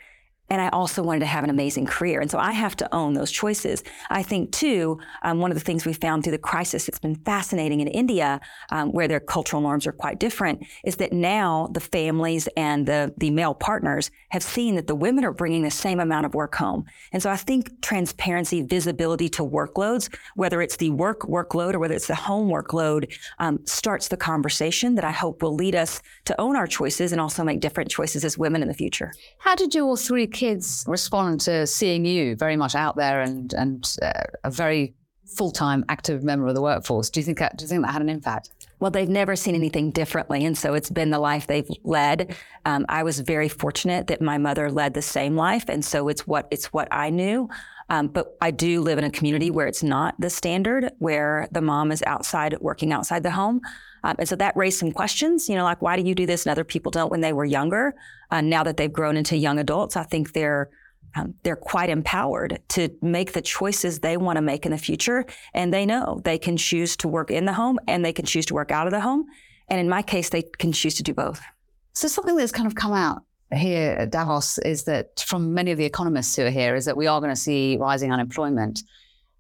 And 0.49 0.61
I 0.61 0.69
also 0.69 1.03
wanted 1.03 1.19
to 1.19 1.25
have 1.25 1.43
an 1.43 1.49
amazing 1.49 1.85
career. 1.85 2.21
And 2.21 2.29
so 2.29 2.39
I 2.39 2.51
have 2.51 2.75
to 2.77 2.95
own 2.95 3.13
those 3.13 3.31
choices. 3.31 3.83
I 4.09 4.23
think, 4.23 4.51
too, 4.51 4.99
um, 5.23 5.39
one 5.39 5.51
of 5.51 5.57
the 5.57 5.63
things 5.63 5.85
we 5.85 5.93
found 5.93 6.23
through 6.23 6.31
the 6.31 6.37
crisis 6.37 6.85
that's 6.85 6.99
been 6.99 7.15
fascinating 7.15 7.79
in 7.81 7.87
India, 7.87 8.39
um, 8.71 8.91
where 8.91 9.07
their 9.07 9.19
cultural 9.19 9.61
norms 9.61 9.85
are 9.85 9.91
quite 9.91 10.19
different, 10.19 10.65
is 10.83 10.97
that 10.97 11.13
now 11.13 11.69
the 11.73 11.79
families 11.79 12.47
and 12.57 12.85
the, 12.85 13.13
the 13.17 13.29
male 13.29 13.53
partners 13.53 14.11
have 14.29 14.43
seen 14.43 14.75
that 14.75 14.87
the 14.87 14.95
women 14.95 15.23
are 15.23 15.33
bringing 15.33 15.63
the 15.63 15.71
same 15.71 15.99
amount 15.99 16.25
of 16.25 16.33
work 16.33 16.55
home. 16.55 16.85
And 17.11 17.21
so 17.21 17.29
I 17.29 17.35
think 17.35 17.81
transparency, 17.81 18.61
visibility 18.61 19.29
to 19.29 19.43
workloads, 19.43 20.13
whether 20.35 20.61
it's 20.61 20.77
the 20.77 20.89
work 20.91 21.21
workload 21.21 21.73
or 21.73 21.79
whether 21.79 21.93
it's 21.93 22.07
the 22.07 22.15
home 22.15 22.49
workload, 22.49 23.13
um, 23.39 23.59
starts 23.65 24.07
the 24.07 24.17
conversation 24.17 24.95
that 24.95 25.03
I 25.03 25.11
hope 25.11 25.41
will 25.41 25.55
lead 25.55 25.75
us 25.75 26.01
to 26.25 26.39
own 26.39 26.55
our 26.55 26.67
choices 26.67 27.11
and 27.11 27.21
also 27.21 27.43
make 27.43 27.59
different 27.59 27.89
choices 27.91 28.25
as 28.25 28.37
women 28.37 28.61
in 28.61 28.67
the 28.67 28.73
future. 28.73 29.13
How 29.39 29.55
did 29.55 29.75
you 29.75 29.85
all 29.85 29.95
three 29.95 30.27
kids 30.39 30.85
respond 30.87 31.41
to 31.41 31.67
seeing 31.67 32.05
you 32.05 32.35
very 32.35 32.55
much 32.55 32.73
out 32.73 32.95
there 32.95 33.21
and 33.21 33.53
and 33.53 33.97
uh, 34.01 34.23
a 34.43 34.51
very 34.51 34.95
full 35.25 35.51
time 35.51 35.85
active 35.89 36.23
member 36.23 36.47
of 36.47 36.55
the 36.55 36.61
workforce? 36.61 37.09
Do 37.09 37.19
you 37.19 37.25
think 37.25 37.39
that, 37.39 37.57
do 37.57 37.63
you 37.63 37.69
think 37.69 37.85
that 37.85 37.91
had 37.91 38.01
an 38.01 38.09
impact? 38.09 38.49
Well, 38.79 38.91
they've 38.91 39.09
never 39.09 39.35
seen 39.35 39.55
anything 39.55 39.91
differently, 39.91 40.45
and 40.45 40.57
so 40.57 40.73
it's 40.73 40.89
been 40.89 41.09
the 41.09 41.19
life 41.19 41.47
they've 41.47 41.69
led. 41.83 42.35
Um, 42.65 42.85
I 42.87 43.03
was 43.03 43.19
very 43.19 43.49
fortunate 43.49 44.07
that 44.07 44.21
my 44.21 44.37
mother 44.37 44.71
led 44.71 44.93
the 44.93 45.01
same 45.01 45.35
life, 45.35 45.65
and 45.67 45.83
so 45.83 46.07
it's 46.07 46.25
what 46.25 46.47
it's 46.49 46.67
what 46.73 46.87
I 46.91 47.09
knew. 47.09 47.49
Um, 47.89 48.07
but 48.07 48.37
I 48.39 48.51
do 48.51 48.81
live 48.81 48.97
in 48.97 49.03
a 49.03 49.11
community 49.11 49.49
where 49.51 49.67
it's 49.67 49.83
not 49.83 50.15
the 50.19 50.29
standard, 50.29 50.91
where 50.99 51.47
the 51.51 51.61
mom 51.61 51.91
is 51.91 52.03
outside 52.05 52.55
working 52.61 52.93
outside 52.93 53.23
the 53.23 53.31
home. 53.31 53.61
Um, 54.03 54.15
and 54.19 54.27
so 54.27 54.35
that 54.35 54.55
raised 54.55 54.79
some 54.79 54.91
questions, 54.91 55.49
you 55.49 55.55
know, 55.55 55.63
like 55.63 55.81
why 55.81 55.95
do 55.95 56.07
you 56.07 56.15
do 56.15 56.25
this 56.25 56.45
and 56.45 56.51
other 56.51 56.63
people 56.63 56.91
don't 56.91 57.11
when 57.11 57.21
they 57.21 57.33
were 57.33 57.45
younger? 57.45 57.95
Uh, 58.31 58.41
now 58.41 58.63
that 58.63 58.77
they've 58.77 58.91
grown 58.91 59.17
into 59.17 59.35
young 59.37 59.59
adults, 59.59 59.95
I 59.97 60.03
think 60.03 60.33
they're 60.33 60.69
um, 61.15 61.33
they're 61.41 61.55
quite 61.55 61.89
empowered 61.89 62.59
to 62.69 62.89
make 63.01 63.33
the 63.33 63.41
choices 63.41 63.99
they 63.99 64.15
want 64.15 64.37
to 64.37 64.41
make 64.41 64.65
in 64.65 64.71
the 64.71 64.77
future, 64.77 65.25
and 65.55 65.73
they 65.73 65.85
know 65.85 66.21
they 66.23 66.37
can 66.37 66.55
choose 66.55 66.95
to 66.97 67.07
work 67.07 67.31
in 67.31 67.45
the 67.45 67.53
home 67.53 67.79
and 67.87 68.05
they 68.05 68.13
can 68.13 68.25
choose 68.25 68.45
to 68.47 68.53
work 68.53 68.71
out 68.71 68.85
of 68.85 68.91
the 68.91 69.01
home. 69.01 69.25
And 69.69 69.79
in 69.79 69.89
my 69.89 70.01
case, 70.01 70.29
they 70.29 70.43
can 70.43 70.71
choose 70.71 70.95
to 70.95 71.03
do 71.03 71.13
both. 71.13 71.41
So 71.93 72.07
something 72.07 72.35
that's 72.35 72.51
kind 72.51 72.67
of 72.67 72.75
come 72.75 72.93
out 72.93 73.23
here 73.51 73.91
at 73.93 74.11
Davos 74.11 74.59
is 74.59 74.83
that 74.83 75.19
from 75.19 75.53
many 75.53 75.71
of 75.71 75.77
the 75.77 75.85
economists 75.85 76.35
who 76.35 76.45
are 76.45 76.51
here 76.51 76.75
is 76.75 76.85
that 76.85 76.95
we 76.95 77.07
are 77.07 77.19
going 77.19 77.31
to 77.31 77.35
see 77.39 77.77
rising 77.77 78.13
unemployment. 78.13 78.83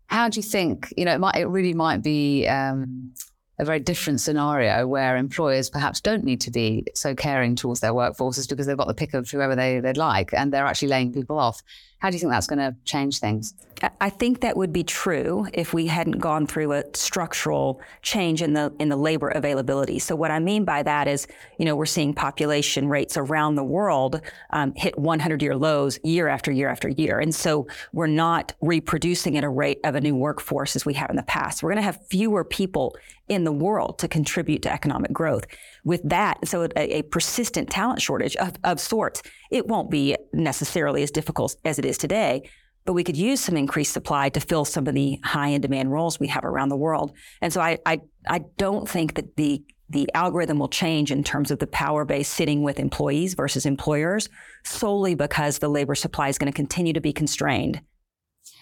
How 0.07 0.27
do 0.27 0.39
you 0.39 0.43
think? 0.43 0.91
You 0.97 1.05
know, 1.05 1.13
it 1.13 1.19
might 1.19 1.35
it 1.35 1.45
really 1.45 1.73
might 1.73 2.01
be. 2.01 2.47
Um, 2.47 3.13
a 3.59 3.65
very 3.65 3.79
different 3.79 4.21
scenario 4.21 4.87
where 4.87 5.17
employers 5.17 5.69
perhaps 5.69 5.99
don't 5.99 6.23
need 6.23 6.39
to 6.41 6.49
be 6.49 6.85
so 6.95 7.13
caring 7.13 7.55
towards 7.55 7.81
their 7.81 7.91
workforces 7.91 8.47
because 8.47 8.65
they've 8.65 8.77
got 8.77 8.87
the 8.87 8.93
pick 8.93 9.13
of 9.13 9.29
whoever 9.29 9.55
they, 9.55 9.81
they'd 9.81 9.97
like 9.97 10.33
and 10.33 10.53
they're 10.53 10.65
actually 10.65 10.87
laying 10.87 11.11
people 11.11 11.37
off. 11.37 11.61
How 11.99 12.09
do 12.09 12.15
you 12.15 12.19
think 12.19 12.31
that's 12.31 12.47
going 12.47 12.59
to 12.59 12.75
change 12.85 13.19
things? 13.19 13.53
I 14.01 14.09
think 14.09 14.41
that 14.41 14.57
would 14.57 14.73
be 14.73 14.83
true 14.83 15.47
if 15.53 15.73
we 15.73 15.87
hadn't 15.87 16.19
gone 16.19 16.47
through 16.47 16.73
a 16.73 16.83
structural 16.93 17.81
change 18.01 18.41
in 18.41 18.53
the 18.53 18.73
in 18.79 18.89
the 18.89 18.95
labor 18.95 19.29
availability. 19.29 19.99
So 19.99 20.15
what 20.15 20.31
I 20.31 20.39
mean 20.39 20.65
by 20.65 20.83
that 20.83 21.07
is, 21.07 21.27
you 21.57 21.65
know, 21.65 21.75
we're 21.75 21.85
seeing 21.85 22.13
population 22.13 22.89
rates 22.89 23.15
around 23.17 23.55
the 23.55 23.63
world 23.63 24.21
um, 24.51 24.73
hit 24.75 24.95
100-year 24.95 25.55
lows 25.55 25.99
year 26.03 26.27
after 26.27 26.51
year 26.51 26.69
after 26.69 26.89
year, 26.89 27.19
and 27.19 27.33
so 27.33 27.67
we're 27.93 28.07
not 28.07 28.53
reproducing 28.61 29.37
at 29.37 29.43
a 29.43 29.49
rate 29.49 29.79
of 29.83 29.95
a 29.95 30.01
new 30.01 30.15
workforce 30.15 30.75
as 30.75 30.85
we 30.85 30.93
have 30.93 31.09
in 31.09 31.15
the 31.15 31.23
past. 31.23 31.63
We're 31.63 31.69
going 31.69 31.81
to 31.81 31.83
have 31.83 32.05
fewer 32.07 32.43
people 32.43 32.95
in 33.29 33.43
the 33.43 33.51
world 33.51 33.99
to 33.99 34.07
contribute 34.07 34.63
to 34.63 34.73
economic 34.73 35.13
growth. 35.13 35.45
With 35.83 36.01
that, 36.09 36.47
so 36.47 36.63
a, 36.75 36.97
a 36.99 37.01
persistent 37.03 37.69
talent 37.69 38.01
shortage 38.01 38.35
of, 38.37 38.53
of 38.63 38.79
sorts, 38.79 39.21
it 39.51 39.67
won't 39.67 39.89
be 39.89 40.15
necessarily 40.33 41.03
as 41.03 41.11
difficult 41.11 41.55
as 41.65 41.79
it 41.79 41.85
is 41.85 41.97
today 41.97 42.43
but 42.89 42.93
we 42.93 43.03
could 43.03 43.17
use 43.17 43.39
some 43.39 43.55
increased 43.55 43.93
supply 43.93 44.29
to 44.29 44.39
fill 44.39 44.65
some 44.65 44.87
of 44.87 44.95
the 44.95 45.19
high 45.23 45.49
in 45.49 45.61
demand 45.61 45.91
roles 45.91 46.19
we 46.19 46.25
have 46.25 46.43
around 46.43 46.69
the 46.69 46.75
world. 46.75 47.11
And 47.39 47.53
so 47.53 47.61
I, 47.61 47.77
I, 47.85 48.01
I 48.27 48.39
don't 48.57 48.89
think 48.89 49.13
that 49.13 49.35
the 49.35 49.63
the 49.91 50.09
algorithm 50.13 50.59
will 50.59 50.69
change 50.69 51.11
in 51.11 51.23
terms 51.23 51.51
of 51.51 51.59
the 51.59 51.67
power 51.67 52.05
base 52.05 52.27
sitting 52.27 52.61
with 52.61 52.79
employees 52.79 53.33
versus 53.33 53.65
employers 53.65 54.29
solely 54.63 55.15
because 55.15 55.59
the 55.59 55.67
labor 55.67 55.95
supply 55.95 56.29
is 56.29 56.37
going 56.37 56.51
to 56.51 56.55
continue 56.55 56.93
to 56.93 57.01
be 57.01 57.13
constrained. 57.13 57.81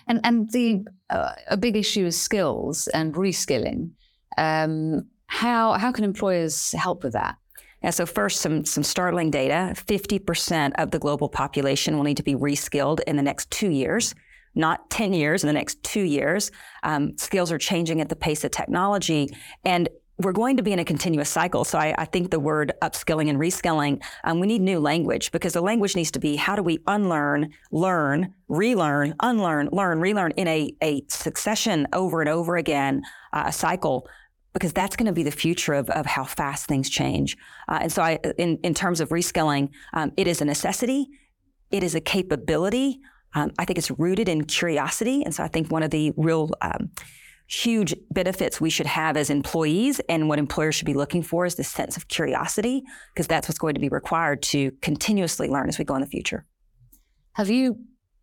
And 0.07 0.19
and 0.24 0.51
the 0.51 0.86
uh, 1.09 1.33
a 1.47 1.55
big 1.55 1.77
issue 1.77 2.05
is 2.05 2.19
skills 2.19 2.88
and 2.88 3.13
reskilling. 3.13 3.91
Um, 4.38 5.07
how 5.27 5.74
how 5.74 5.91
can 5.91 6.03
employers 6.03 6.72
help 6.72 7.03
with 7.03 7.13
that? 7.13 7.36
Yeah, 7.84 7.91
so 7.91 8.05
first, 8.05 8.41
some 8.41 8.65
some 8.65 8.84
startling 8.84 9.29
data: 9.29 9.74
fifty 9.75 10.19
percent 10.19 10.74
of 10.77 10.91
the 10.91 11.00
global 11.00 11.29
population 11.29 11.96
will 11.96 12.03
need 12.03 12.17
to 12.17 12.24
be 12.24 12.36
reskilled 12.36 13.01
in 13.05 13.15
the 13.15 13.24
next 13.24 13.51
two 13.51 13.69
years, 13.69 14.15
not 14.55 14.89
ten 14.89 15.13
years. 15.13 15.43
In 15.43 15.48
the 15.48 15.53
next 15.53 15.84
two 15.84 16.01
years, 16.01 16.51
um, 16.84 17.17
skills 17.17 17.51
are 17.51 17.60
changing 17.60 18.01
at 18.01 18.10
the 18.10 18.15
pace 18.15 18.43
of 18.43 18.51
technology, 18.51 19.29
and 19.63 19.89
we're 20.19 20.31
going 20.31 20.57
to 20.57 20.63
be 20.63 20.72
in 20.72 20.79
a 20.79 20.86
continuous 20.86 21.29
cycle. 21.29 21.63
So 21.63 21.77
I, 21.77 21.93
I 21.96 22.05
think 22.05 22.31
the 22.31 22.39
word 22.39 22.74
upskilling 22.81 23.29
and 23.29 23.38
reskilling, 23.38 24.01
um, 24.24 24.39
we 24.39 24.48
need 24.48 24.62
new 24.62 24.79
language 24.79 25.31
because 25.31 25.53
the 25.53 25.62
language 25.62 25.96
needs 25.96 26.10
to 26.12 26.19
be 26.19 26.36
how 26.36 26.55
do 26.55 26.63
we 26.63 26.79
unlearn, 26.88 27.53
learn, 27.72 28.34
relearn, 28.48 29.13
unlearn, 29.19 29.69
learn, 29.72 30.00
relearn 30.00 30.31
in 30.31 30.48
a, 30.48 30.74
a 30.81 31.03
succession 31.07 31.88
over 31.93 32.22
and 32.22 32.29
over 32.29 32.57
again, 32.57 33.03
uh, 33.31 33.43
a 33.46 33.51
cycle 33.51 34.07
because 34.54 34.74
that's 34.74 34.96
going 34.96 35.06
to 35.06 35.13
be 35.13 35.24
the 35.24 35.32
future 35.32 35.74
of, 35.74 35.89
of 35.89 36.06
how 36.06 36.24
fast 36.24 36.66
things 36.66 36.89
change. 36.89 37.38
Uh, 37.68 37.80
and 37.84 37.92
so, 37.92 38.01
I, 38.01 38.20
in, 38.38 38.58
in 38.63 38.74
terms 38.74 39.00
of 39.00 39.10
reskilling, 39.10 39.70
um, 39.94 40.12
it 40.18 40.27
is 40.27 40.42
a 40.42 40.46
necessity, 40.46 41.08
it 41.72 41.84
is 41.84 41.96
a 41.96 42.01
capability. 42.01 43.00
Um, 43.36 43.51
I 43.60 43.66
think 43.66 43.77
it's 43.77 43.92
rooted 43.92 44.30
in 44.30 44.46
curiosity. 44.46 45.24
And 45.24 45.36
so, 45.36 45.44
I 45.44 45.48
think 45.48 45.72
one 45.72 45.84
of 45.84 45.92
the 45.92 46.12
real 46.18 46.50
um, 46.62 46.92
huge 47.48 47.96
benefits 48.12 48.60
we 48.60 48.70
should 48.70 48.86
have 48.86 49.16
as 49.16 49.30
employees 49.30 50.00
and 50.10 50.27
what 50.27 50.38
employers 50.38 50.75
should 50.75 50.86
be 50.86 50.94
looking 50.94 51.24
for 51.24 51.46
is 51.46 51.56
this 51.56 51.70
sense 51.70 51.96
of 51.96 52.08
curiosity, 52.08 52.84
because 53.13 53.27
that's 53.27 53.48
what's 53.48 53.60
going 53.60 53.74
to 53.74 53.80
be 53.80 53.89
required 53.89 54.42
to 54.42 54.72
continuously 54.82 55.48
learn 55.48 55.70
as 55.70 55.77
we 55.80 55.86
go 55.86 55.96
in 55.96 56.01
the 56.01 56.08
future. 56.08 56.46
Have 57.34 57.50
you 57.50 57.77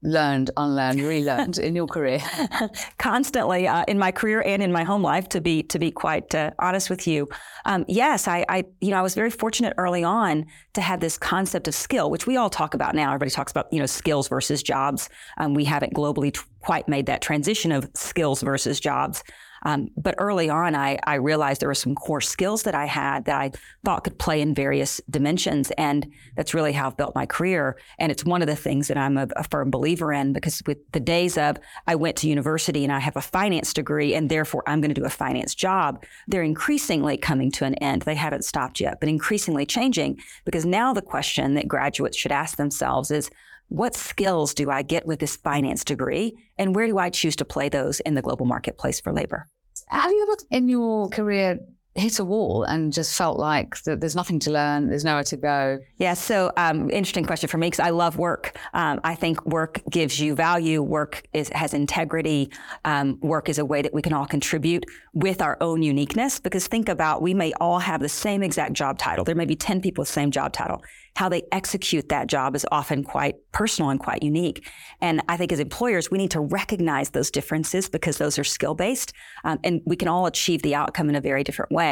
learned, 0.05 0.51
unlearned, 0.57 1.01
relearned 1.01 1.59
in 1.59 1.75
your 1.75 1.87
career? 1.87 2.21
Constantly 2.99 3.67
uh, 3.67 3.85
in 3.89 3.99
my 3.99 4.13
career 4.13 4.43
and 4.47 4.63
in 4.63 4.71
my 4.71 4.85
home 4.85 5.03
life, 5.03 5.29
to 5.31 5.41
be 5.41 5.63
to 5.65 5.79
be 5.79 5.91
quite 5.91 6.35
uh, 6.35 6.51
honest 6.59 6.91
with 6.91 7.07
you. 7.07 7.29
Um, 7.65 7.85
yes, 7.89 8.29
I, 8.29 8.45
I, 8.49 8.65
you 8.81 8.91
know 8.91 8.99
I 8.99 9.03
was 9.03 9.15
very 9.15 9.31
fortunate 9.31 9.75
early 9.79 10.05
on 10.05 10.47
to 10.75 10.81
have 10.81 11.01
this 11.01 11.19
concept 11.19 11.67
of 11.67 11.75
skill, 11.75 12.11
which 12.11 12.27
we 12.27 12.37
all 12.37 12.51
talk 12.51 12.75
about 12.75 12.95
now. 12.95 13.09
Everybody 13.09 13.31
talks 13.31 13.51
about 13.51 13.73
you 13.73 13.81
know 13.81 13.87
skills 13.87 14.29
versus 14.29 14.63
jobs. 14.63 15.09
Um, 15.39 15.55
we 15.55 15.65
haven't 15.65 15.95
globally 15.95 16.33
t- 16.33 16.41
quite 16.61 16.89
made 16.89 17.07
that 17.07 17.23
transition 17.23 17.73
of 17.73 17.91
skills 17.95 18.43
versus 18.43 18.79
jobs. 18.79 19.25
Um, 19.65 19.91
but 19.97 20.15
early 20.19 20.51
on, 20.51 20.75
I, 20.75 20.99
I 21.05 21.15
realized 21.15 21.61
there 21.61 21.69
were 21.69 21.75
some 21.75 21.95
core 21.95 22.21
skills 22.21 22.65
that 22.65 22.75
I 22.75 22.87
had 22.87 23.25
that 23.25 23.41
I 23.41 23.53
thought 23.85 24.05
could 24.05 24.19
play 24.19 24.41
in 24.41 24.55
various 24.55 25.01
dimensions. 25.09 25.71
And 25.73 26.11
that's 26.37 26.55
really 26.55 26.73
how 26.73 26.89
I've 26.89 26.97
built 26.97 27.15
my 27.15 27.27
career. 27.27 27.79
And 27.99 28.13
it's 28.13 28.25
one 28.25 28.43
of 28.43 28.49
the 28.49 28.57
things 28.57 28.89
that 28.89 28.97
I'm 28.97 29.17
a, 29.17 29.29
a 29.37 29.45
firm 29.45 29.71
believer 29.71 30.13
in 30.13 30.33
because 30.33 30.63
with 30.67 30.79
the 30.93 31.01
days 31.01 31.39
of 31.39 31.57
I 31.87 31.95
went 31.95 32.17
to 32.19 32.29
university 32.29 32.85
and 32.85 32.93
I 32.93 32.99
have 32.99 33.17
a 33.17 33.23
finance 33.23 33.73
degree 33.73 34.15
and 34.15 34.31
therefore 34.31 34.63
I'm 34.67 34.81
going 34.81 34.95
to 34.95 35.01
do 35.01 35.07
a 35.07 35.11
finance 35.11 35.55
job, 35.55 36.05
they're 36.29 36.43
increasingly 36.43 37.17
coming 37.17 37.51
to 37.53 37.65
an 37.65 37.75
end. 37.77 38.03
They 38.03 38.15
haven't 38.15 38.45
stopped 38.45 38.81
yet, 38.81 39.01
but 39.01 39.09
increasingly 39.09 39.67
changing 39.67 40.21
because 40.45 40.65
now 40.65 40.93
the 40.93 41.03
question 41.03 41.55
that 41.55 41.69
graduates 41.69 42.17
should 42.17 42.33
ask 42.33 42.57
themselves 42.57 43.11
is, 43.11 43.31
what 43.69 43.95
skills 43.95 44.55
do 44.55 44.71
I 44.71 44.83
get 44.83 45.07
with 45.07 45.19
this 45.21 45.37
finance 45.37 45.85
degree? 45.85 46.37
And 46.59 46.75
where 46.75 46.87
do 46.87 46.99
I 46.99 47.11
choose 47.11 47.37
to 47.37 47.45
play 47.45 47.69
those 47.69 48.01
in 48.01 48.15
the 48.15 48.23
global 48.23 48.47
marketplace 48.47 49.01
for 49.01 49.13
labor? 49.13 49.49
Have 49.89 50.11
you 50.11 50.23
ever 50.23 50.37
in 50.51 50.69
your 50.69 51.09
career 51.09 51.59
hit 51.95 52.19
a 52.19 52.25
wall 52.25 52.65
and 52.65 52.93
just 52.93 53.17
felt 53.17 53.39
like 53.39 53.81
that 53.85 54.01
there's 54.01 54.17
nothing 54.17 54.39
to 54.41 54.51
learn, 54.51 54.89
there's 54.89 55.05
nowhere 55.05 55.23
to 55.25 55.37
go? 55.37 55.79
Yeah, 55.99 56.15
so 56.15 56.53
um, 56.57 56.91
interesting 56.91 57.25
question 57.25 57.49
for 57.49 57.59
me 57.59 57.69
because 57.69 57.81
I 57.81 57.91
love 57.91 58.17
work. 58.19 58.57
Um, 58.73 59.01
I 59.05 59.15
think 59.15 59.45
work 59.47 59.81
gives 59.91 60.19
you 60.19 60.35
value. 60.35 60.83
Work 60.83 61.23
is, 61.33 61.49
has 61.51 61.73
integrity. 61.73 62.51
Um, 62.85 63.19
work 63.21 63.49
is 63.49 63.59
a 63.59 63.65
way 63.65 63.83
that 63.83 63.95
we 63.95 64.03
can 64.03 64.13
all 64.13 64.27
contribute 64.27 64.85
with 65.13 65.41
our 65.41 65.57
own 65.61 65.83
uniqueness. 65.83 66.41
Because 66.41 66.67
think 66.67 66.89
about, 66.89 67.23
we 67.23 67.33
may 67.33 67.53
all 67.61 67.79
have 67.79 68.01
the 68.01 68.09
same 68.09 68.43
exact 68.43 68.73
job 68.73 68.99
title. 68.99 69.25
There 69.25 69.35
may 69.35 69.45
be 69.45 69.57
10 69.57 69.81
people 69.81 70.03
with 70.03 70.09
the 70.09 70.15
same 70.15 70.31
job 70.31 70.53
title 70.53 70.83
how 71.17 71.29
they 71.29 71.43
execute 71.53 72.09
that 72.09 72.27
job 72.27 72.57
is 72.57 72.67
often 72.73 73.05
quite 73.05 73.37
personal 73.53 73.91
and 73.91 74.01
quite 74.01 74.23
unique. 74.23 74.69
And 75.01 75.23
I 75.29 75.37
think 75.37 75.53
as 75.53 75.61
employers, 75.61 76.11
we 76.11 76.19
need 76.19 76.33
to 76.33 76.41
recognize 76.41 77.11
those 77.11 77.31
differences 77.31 77.89
because 77.89 78.19
those 78.19 78.39
are 78.39 78.45
skill 78.45 78.75
based, 78.75 79.13
um, 79.45 79.59
and 79.63 79.81
we 79.85 79.97
can 79.97 80.09
all 80.09 80.27
achieve 80.27 80.63
the 80.63 80.75
outcome 80.75 81.09
in 81.09 81.15
a 81.15 81.21
very 81.21 81.45
different 81.45 81.71
way. 81.71 81.84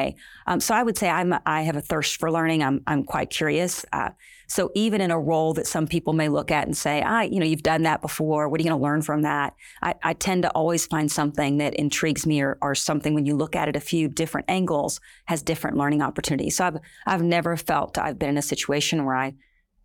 Um, 0.47 0.61
so 0.61 0.75
I 0.75 0.83
would 0.83 0.97
say 0.97 1.09
I'm 1.09 1.35
I 1.47 1.63
have 1.63 1.77
a 1.77 1.81
thirst 1.81 2.19
for 2.19 2.31
learning. 2.31 2.63
I'm 2.63 2.83
I'm 2.87 3.05
quite 3.05 3.31
curious. 3.31 3.85
Uh, 3.93 4.11
So 4.53 4.71
even 4.75 5.01
in 5.01 5.11
a 5.11 5.19
role 5.19 5.55
that 5.55 5.67
some 5.67 5.87
people 5.87 6.13
may 6.13 6.29
look 6.29 6.51
at 6.51 6.67
and 6.67 6.77
say, 6.77 7.01
I, 7.01 7.23
you 7.23 7.41
know, 7.41 7.47
you've 7.47 7.63
done 7.63 7.85
that 7.85 8.03
before. 8.03 8.51
What 8.51 8.61
are 8.61 8.63
you 8.63 8.69
going 8.69 8.79
to 8.79 8.85
learn 8.89 9.01
from 9.01 9.23
that? 9.23 9.55
I, 9.81 9.95
I, 10.03 10.13
tend 10.13 10.43
to 10.43 10.51
always 10.51 10.85
find 10.85 11.11
something 11.11 11.57
that 11.57 11.73
intrigues 11.75 12.27
me 12.27 12.43
or, 12.43 12.59
or 12.61 12.75
something 12.75 13.15
when 13.15 13.25
you 13.25 13.35
look 13.35 13.57
at 13.57 13.69
it 13.71 13.77
a 13.77 13.81
few 13.81 14.09
different 14.09 14.51
angles 14.51 15.01
has 15.25 15.43
different 15.43 15.79
learning 15.79 16.03
opportunities. 16.03 16.57
So 16.57 16.67
I've, 16.67 16.79
I've 17.07 17.23
never 17.23 17.57
felt 17.57 17.97
I've 17.97 18.19
been 18.19 18.29
in 18.29 18.37
a 18.37 18.43
situation 18.43 19.07
where 19.07 19.17
I, 19.17 19.33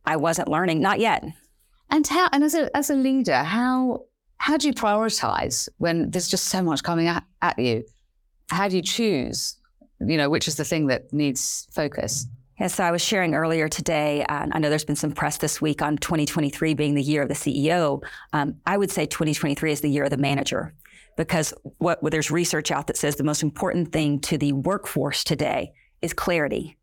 I 0.03 0.17
wasn't 0.17 0.49
learning, 0.49 0.81
not 0.81 0.99
yet. 0.99 1.23
And 1.89 2.05
how, 2.05 2.27
and 2.33 2.43
as 2.43 2.53
a, 2.53 2.63
as 2.75 2.89
a 2.89 2.95
leader, 2.95 3.43
how, 3.43 4.03
how 4.37 4.57
do 4.57 4.67
you 4.67 4.73
prioritize 4.73 5.69
when 5.77 6.11
there's 6.11 6.27
just 6.27 6.45
so 6.45 6.61
much 6.61 6.83
coming 6.83 7.07
at, 7.07 7.23
at 7.41 7.57
you? 7.57 7.85
How 8.49 8.67
do 8.67 8.75
you 8.75 8.81
choose, 8.81 9.55
you 9.99 10.17
know, 10.17 10.29
which 10.29 10.47
is 10.47 10.55
the 10.55 10.65
thing 10.65 10.87
that 10.87 11.11
needs 11.13 11.67
focus? 11.71 12.27
Yes, 12.59 12.75
so 12.75 12.83
I 12.83 12.91
was 12.91 13.03
sharing 13.03 13.35
earlier 13.35 13.69
today. 13.69 14.23
Uh, 14.27 14.47
I 14.51 14.59
know 14.59 14.69
there's 14.69 14.85
been 14.85 14.95
some 14.95 15.11
press 15.11 15.37
this 15.37 15.61
week 15.61 15.81
on 15.83 15.97
2023 15.97 16.73
being 16.73 16.95
the 16.95 17.03
year 17.03 17.21
of 17.21 17.27
the 17.27 17.35
CEO. 17.35 18.01
Um, 18.33 18.55
I 18.65 18.77
would 18.77 18.89
say 18.89 19.05
2023 19.05 19.71
is 19.71 19.81
the 19.81 19.89
year 19.89 20.05
of 20.05 20.09
the 20.09 20.17
manager 20.17 20.73
because 21.17 21.53
what, 21.77 22.01
what 22.01 22.11
there's 22.11 22.31
research 22.31 22.71
out 22.71 22.87
that 22.87 22.97
says 22.97 23.15
the 23.15 23.23
most 23.23 23.43
important 23.43 23.91
thing 23.91 24.19
to 24.21 24.37
the 24.39 24.53
workforce 24.53 25.23
today 25.23 25.71
is 26.01 26.13
clarity. 26.13 26.77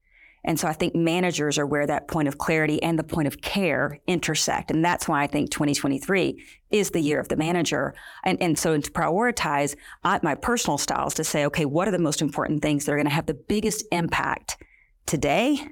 And 0.44 0.60
so 0.60 0.68
I 0.68 0.72
think 0.72 0.94
managers 0.94 1.58
are 1.58 1.66
where 1.66 1.86
that 1.86 2.08
point 2.08 2.28
of 2.28 2.38
clarity 2.38 2.82
and 2.82 2.98
the 2.98 3.04
point 3.04 3.26
of 3.26 3.40
care 3.40 3.98
intersect. 4.06 4.70
And 4.70 4.84
that's 4.84 5.08
why 5.08 5.22
I 5.22 5.26
think 5.26 5.50
2023 5.50 6.42
is 6.70 6.90
the 6.90 7.00
year 7.00 7.18
of 7.18 7.28
the 7.28 7.36
manager. 7.36 7.94
And, 8.24 8.40
and 8.42 8.58
so 8.58 8.78
to 8.78 8.90
prioritize 8.90 9.74
I, 10.02 10.20
my 10.22 10.34
personal 10.34 10.78
styles 10.78 11.14
to 11.14 11.24
say, 11.24 11.46
okay, 11.46 11.64
what 11.64 11.88
are 11.88 11.92
the 11.92 11.98
most 11.98 12.20
important 12.20 12.62
things 12.62 12.84
that 12.84 12.92
are 12.92 12.96
going 12.96 13.06
to 13.06 13.12
have 13.12 13.26
the 13.26 13.34
biggest 13.34 13.84
impact 13.90 14.62
today 15.06 15.66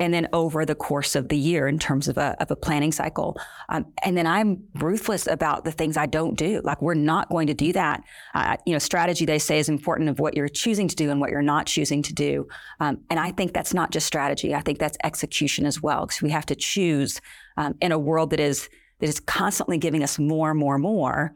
and 0.00 0.14
then 0.14 0.28
over 0.32 0.64
the 0.64 0.74
course 0.74 1.14
of 1.14 1.28
the 1.28 1.36
year 1.36 1.66
in 1.66 1.78
terms 1.78 2.08
of 2.08 2.16
a, 2.18 2.36
of 2.40 2.50
a 2.50 2.56
planning 2.56 2.92
cycle. 2.92 3.36
Um, 3.68 3.86
and 4.04 4.16
then 4.16 4.26
I'm 4.26 4.62
ruthless 4.74 5.26
about 5.26 5.64
the 5.64 5.72
things 5.72 5.96
I 5.96 6.06
don't 6.06 6.36
do. 6.36 6.60
Like 6.62 6.80
we're 6.80 6.94
not 6.94 7.28
going 7.30 7.48
to 7.48 7.54
do 7.54 7.72
that. 7.72 8.02
Uh, 8.34 8.56
you 8.64 8.72
know, 8.72 8.78
strategy 8.78 9.24
they 9.24 9.38
say 9.38 9.58
is 9.58 9.68
important 9.68 10.08
of 10.08 10.20
what 10.20 10.36
you're 10.36 10.48
choosing 10.48 10.88
to 10.88 10.96
do 10.96 11.10
and 11.10 11.20
what 11.20 11.30
you're 11.30 11.42
not 11.42 11.66
choosing 11.66 12.02
to 12.02 12.14
do. 12.14 12.46
Um, 12.80 13.00
and 13.10 13.18
I 13.18 13.32
think 13.32 13.52
that's 13.52 13.74
not 13.74 13.90
just 13.90 14.06
strategy. 14.06 14.54
I 14.54 14.60
think 14.60 14.78
that's 14.78 14.98
execution 15.02 15.66
as 15.66 15.82
well 15.82 16.06
because 16.06 16.22
we 16.22 16.30
have 16.30 16.46
to 16.46 16.54
choose 16.54 17.20
um, 17.56 17.74
in 17.80 17.92
a 17.92 17.98
world 17.98 18.30
that 18.30 18.40
is 18.40 18.68
that 19.00 19.08
is 19.08 19.20
constantly 19.20 19.78
giving 19.78 20.02
us 20.02 20.18
more, 20.18 20.50
and 20.50 20.58
more, 20.58 20.74
and 20.74 20.82
more 20.82 21.34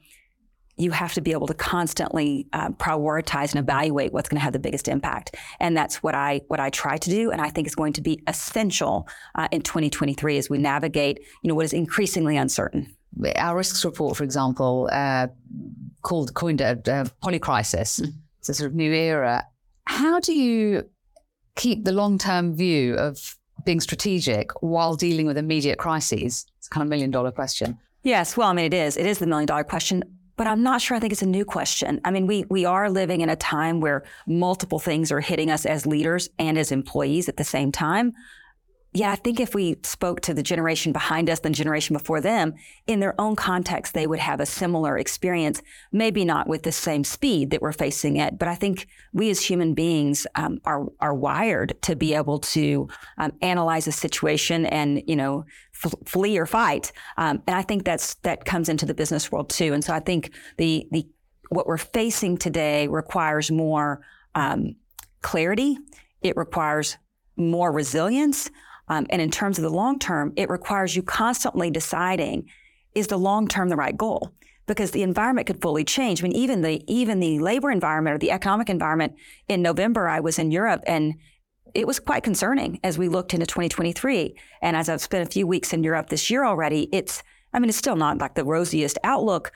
you 0.77 0.91
have 0.91 1.13
to 1.15 1.21
be 1.21 1.33
able 1.33 1.47
to 1.47 1.55
constantly 1.55 2.47
uh, 2.53 2.71
prioritize 2.71 3.55
and 3.55 3.61
evaluate 3.61 4.13
what's 4.13 4.29
going 4.29 4.39
to 4.39 4.43
have 4.43 4.53
the 4.53 4.59
biggest 4.59 4.89
impact. 4.89 5.37
And 5.61 5.77
that's 5.77 6.03
what 6.03 6.15
i 6.15 6.41
what 6.49 6.61
i 6.61 6.71
try 6.71 6.97
to 6.97 7.11
do 7.11 7.31
and 7.31 7.41
i 7.41 7.49
think 7.49 7.67
is 7.67 7.75
going 7.75 7.93
to 7.93 8.01
be 8.01 8.23
essential 8.27 9.09
uh, 9.35 9.49
in 9.51 9.63
2023 9.63 10.39
as 10.39 10.51
we 10.51 10.59
navigate 10.59 11.21
you 11.43 11.49
know 11.49 11.55
what 11.55 11.65
is 11.65 11.73
increasingly 11.73 12.37
uncertain. 12.37 12.95
Our 13.37 13.57
risks 13.57 13.85
report 13.85 14.17
for 14.17 14.25
example 14.25 14.89
uh, 14.93 15.29
called 16.03 16.35
coined 16.35 16.61
a, 16.61 16.73
a 16.73 17.11
polycrisis 17.23 18.01
mm-hmm. 18.01 18.11
it's 18.39 18.49
a 18.49 18.55
sort 18.55 18.71
of 18.71 18.75
new 18.75 18.93
era. 18.93 19.47
How 19.87 20.21
do 20.21 20.33
you 20.33 20.89
keep 21.57 21.85
the 21.85 21.93
long-term 21.93 22.55
view 22.55 22.95
of 22.95 23.37
being 23.65 23.81
strategic 23.81 24.51
while 24.63 24.95
dealing 24.97 25.27
with 25.27 25.37
immediate 25.37 25.79
crises? 25.79 26.47
It's 26.59 26.67
a 26.69 26.71
kind 26.71 26.83
of 26.83 26.89
million 26.89 27.11
dollar 27.11 27.31
question. 27.31 27.79
Yes, 28.03 28.37
well, 28.37 28.49
I 28.49 28.53
mean, 28.53 28.65
it 28.67 28.75
is. 28.75 28.97
It 28.97 29.07
is 29.07 29.19
the 29.19 29.27
million 29.27 29.47
dollar 29.47 29.65
question 29.65 30.03
but 30.37 30.47
I'm 30.47 30.63
not 30.63 30.81
sure 30.81 30.97
I 30.97 31.01
think 31.01 31.13
it's 31.13 31.23
a 31.23 31.27
new 31.27 31.45
question. 31.45 32.01
I 32.05 32.11
mean, 32.11 32.27
we 32.27 32.45
we 32.49 32.65
are 32.65 32.91
living 32.91 33.21
in 33.21 33.29
a 33.29 33.37
time 33.37 33.81
where 33.81 34.05
multiple 34.27 34.79
things 34.79 35.13
are 35.13 35.21
hitting 35.21 35.51
us 35.51 35.67
as 35.67 35.87
leaders 35.87 36.29
and 36.39 36.59
as 36.59 36.73
employees 36.73 37.29
at 37.29 37.37
the 37.37 37.45
same 37.45 37.73
time. 37.73 38.13
Yeah, 38.95 39.11
I 39.11 39.17
think 39.17 39.41
if 39.41 39.55
we 39.55 39.79
spoke 39.85 40.21
to 40.23 40.35
the 40.35 40.43
generation 40.43 40.93
behind 40.93 41.31
us, 41.31 41.41
the 41.41 41.49
generation 41.49 41.97
before 41.97 42.21
them, 42.21 42.55
in 42.87 43.01
their 43.01 43.19
own 43.19 43.37
context, 43.37 43.95
they 43.95 44.07
would 44.07 44.19
have 44.19 44.39
a 44.39 44.45
similar 44.45 44.99
experience. 44.99 45.63
Maybe 45.93 46.27
not 46.27 46.47
with 46.47 46.63
the 46.63 46.73
same 46.73 47.03
speed 47.03 47.51
that 47.51 47.63
we're 47.63 47.73
facing 47.73 48.19
it, 48.19 48.39
but 48.39 48.49
I 48.49 48.55
think 48.55 48.87
we 49.15 49.31
as 49.31 49.41
human 49.41 49.73
beings 49.73 50.27
um, 50.35 50.61
are 50.67 50.87
are 51.01 51.15
wired 51.15 51.81
to 51.83 51.97
be 51.97 52.13
able 52.13 52.39
to 52.41 52.87
um, 53.17 53.33
analyze 53.41 53.87
a 53.87 53.93
situation 53.93 54.67
and 54.67 55.03
you 55.07 55.17
know 55.17 55.47
f- 55.83 55.95
flee 56.05 56.37
or 56.37 56.45
fight. 56.45 56.93
Um, 57.17 57.43
and 57.47 57.57
I 57.57 57.63
think 57.63 57.85
that's 57.85 58.15
that 58.17 58.45
comes 58.45 58.69
into 58.69 58.85
the 58.85 58.95
business 58.95 59.33
world 59.33 59.49
too. 59.49 59.73
And 59.73 59.83
so 59.83 59.95
I 59.95 60.01
think 60.01 60.33
the 60.59 60.87
the 60.91 61.07
what 61.49 61.67
we're 61.67 61.79
facing 61.79 62.37
today 62.37 62.89
requires 62.89 63.51
more 63.51 64.03
um, 64.35 64.77
clarity. 65.23 65.79
It 66.21 66.37
requires 66.37 66.99
more 67.37 67.73
resilience. 67.73 68.51
Um, 68.93 69.07
and 69.09 69.23
in 69.23 69.31
terms 69.31 69.59
of 69.59 69.63
the 69.63 69.71
long 69.71 69.99
term, 69.99 70.35
it 70.37 70.51
requires 70.51 70.95
you 70.95 71.03
constantly 71.03 71.71
deciding 71.71 72.51
is 72.95 73.07
the 73.07 73.17
long 73.17 73.49
term 73.49 73.71
the 73.71 73.77
right 73.77 73.97
goal? 73.97 74.33
Because 74.67 74.91
the 74.91 75.03
environment 75.03 75.47
could 75.47 75.63
fully 75.63 75.83
change. 75.83 76.21
I 76.21 76.29
mean, 76.29 76.37
even 76.37 76.61
the 76.61 76.85
even 76.87 77.19
the 77.19 77.39
labor 77.39 77.71
environment 77.71 78.15
or 78.15 78.19
the 78.19 78.31
economic 78.31 78.69
environment. 78.69 79.15
In 79.49 79.63
November, 79.63 80.09
I 80.09 80.21
was 80.21 80.39
in 80.39 80.51
Europe, 80.51 80.83
and 80.87 81.15
it 81.75 81.87
was 81.87 82.01
quite 82.01 82.23
concerning 82.23 82.81
as 82.85 82.99
we 82.99 83.09
looked 83.09 83.33
into 83.33 83.47
2023. 83.47 84.37
And 84.61 84.77
as 84.77 84.91
I've 84.91 85.01
spent 85.01 85.27
a 85.27 85.33
few 85.33 85.47
weeks 85.47 85.73
in 85.73 85.83
Europe 85.83 86.11
this 86.11 86.29
year 86.29 86.45
already, 86.45 86.91
it's, 86.93 87.23
I 87.55 87.61
mean, 87.61 87.71
it's 87.71 87.79
still 87.79 87.97
not 87.97 88.19
like 88.19 88.35
the 88.35 88.45
rosiest 88.45 88.99
outlook, 89.05 89.53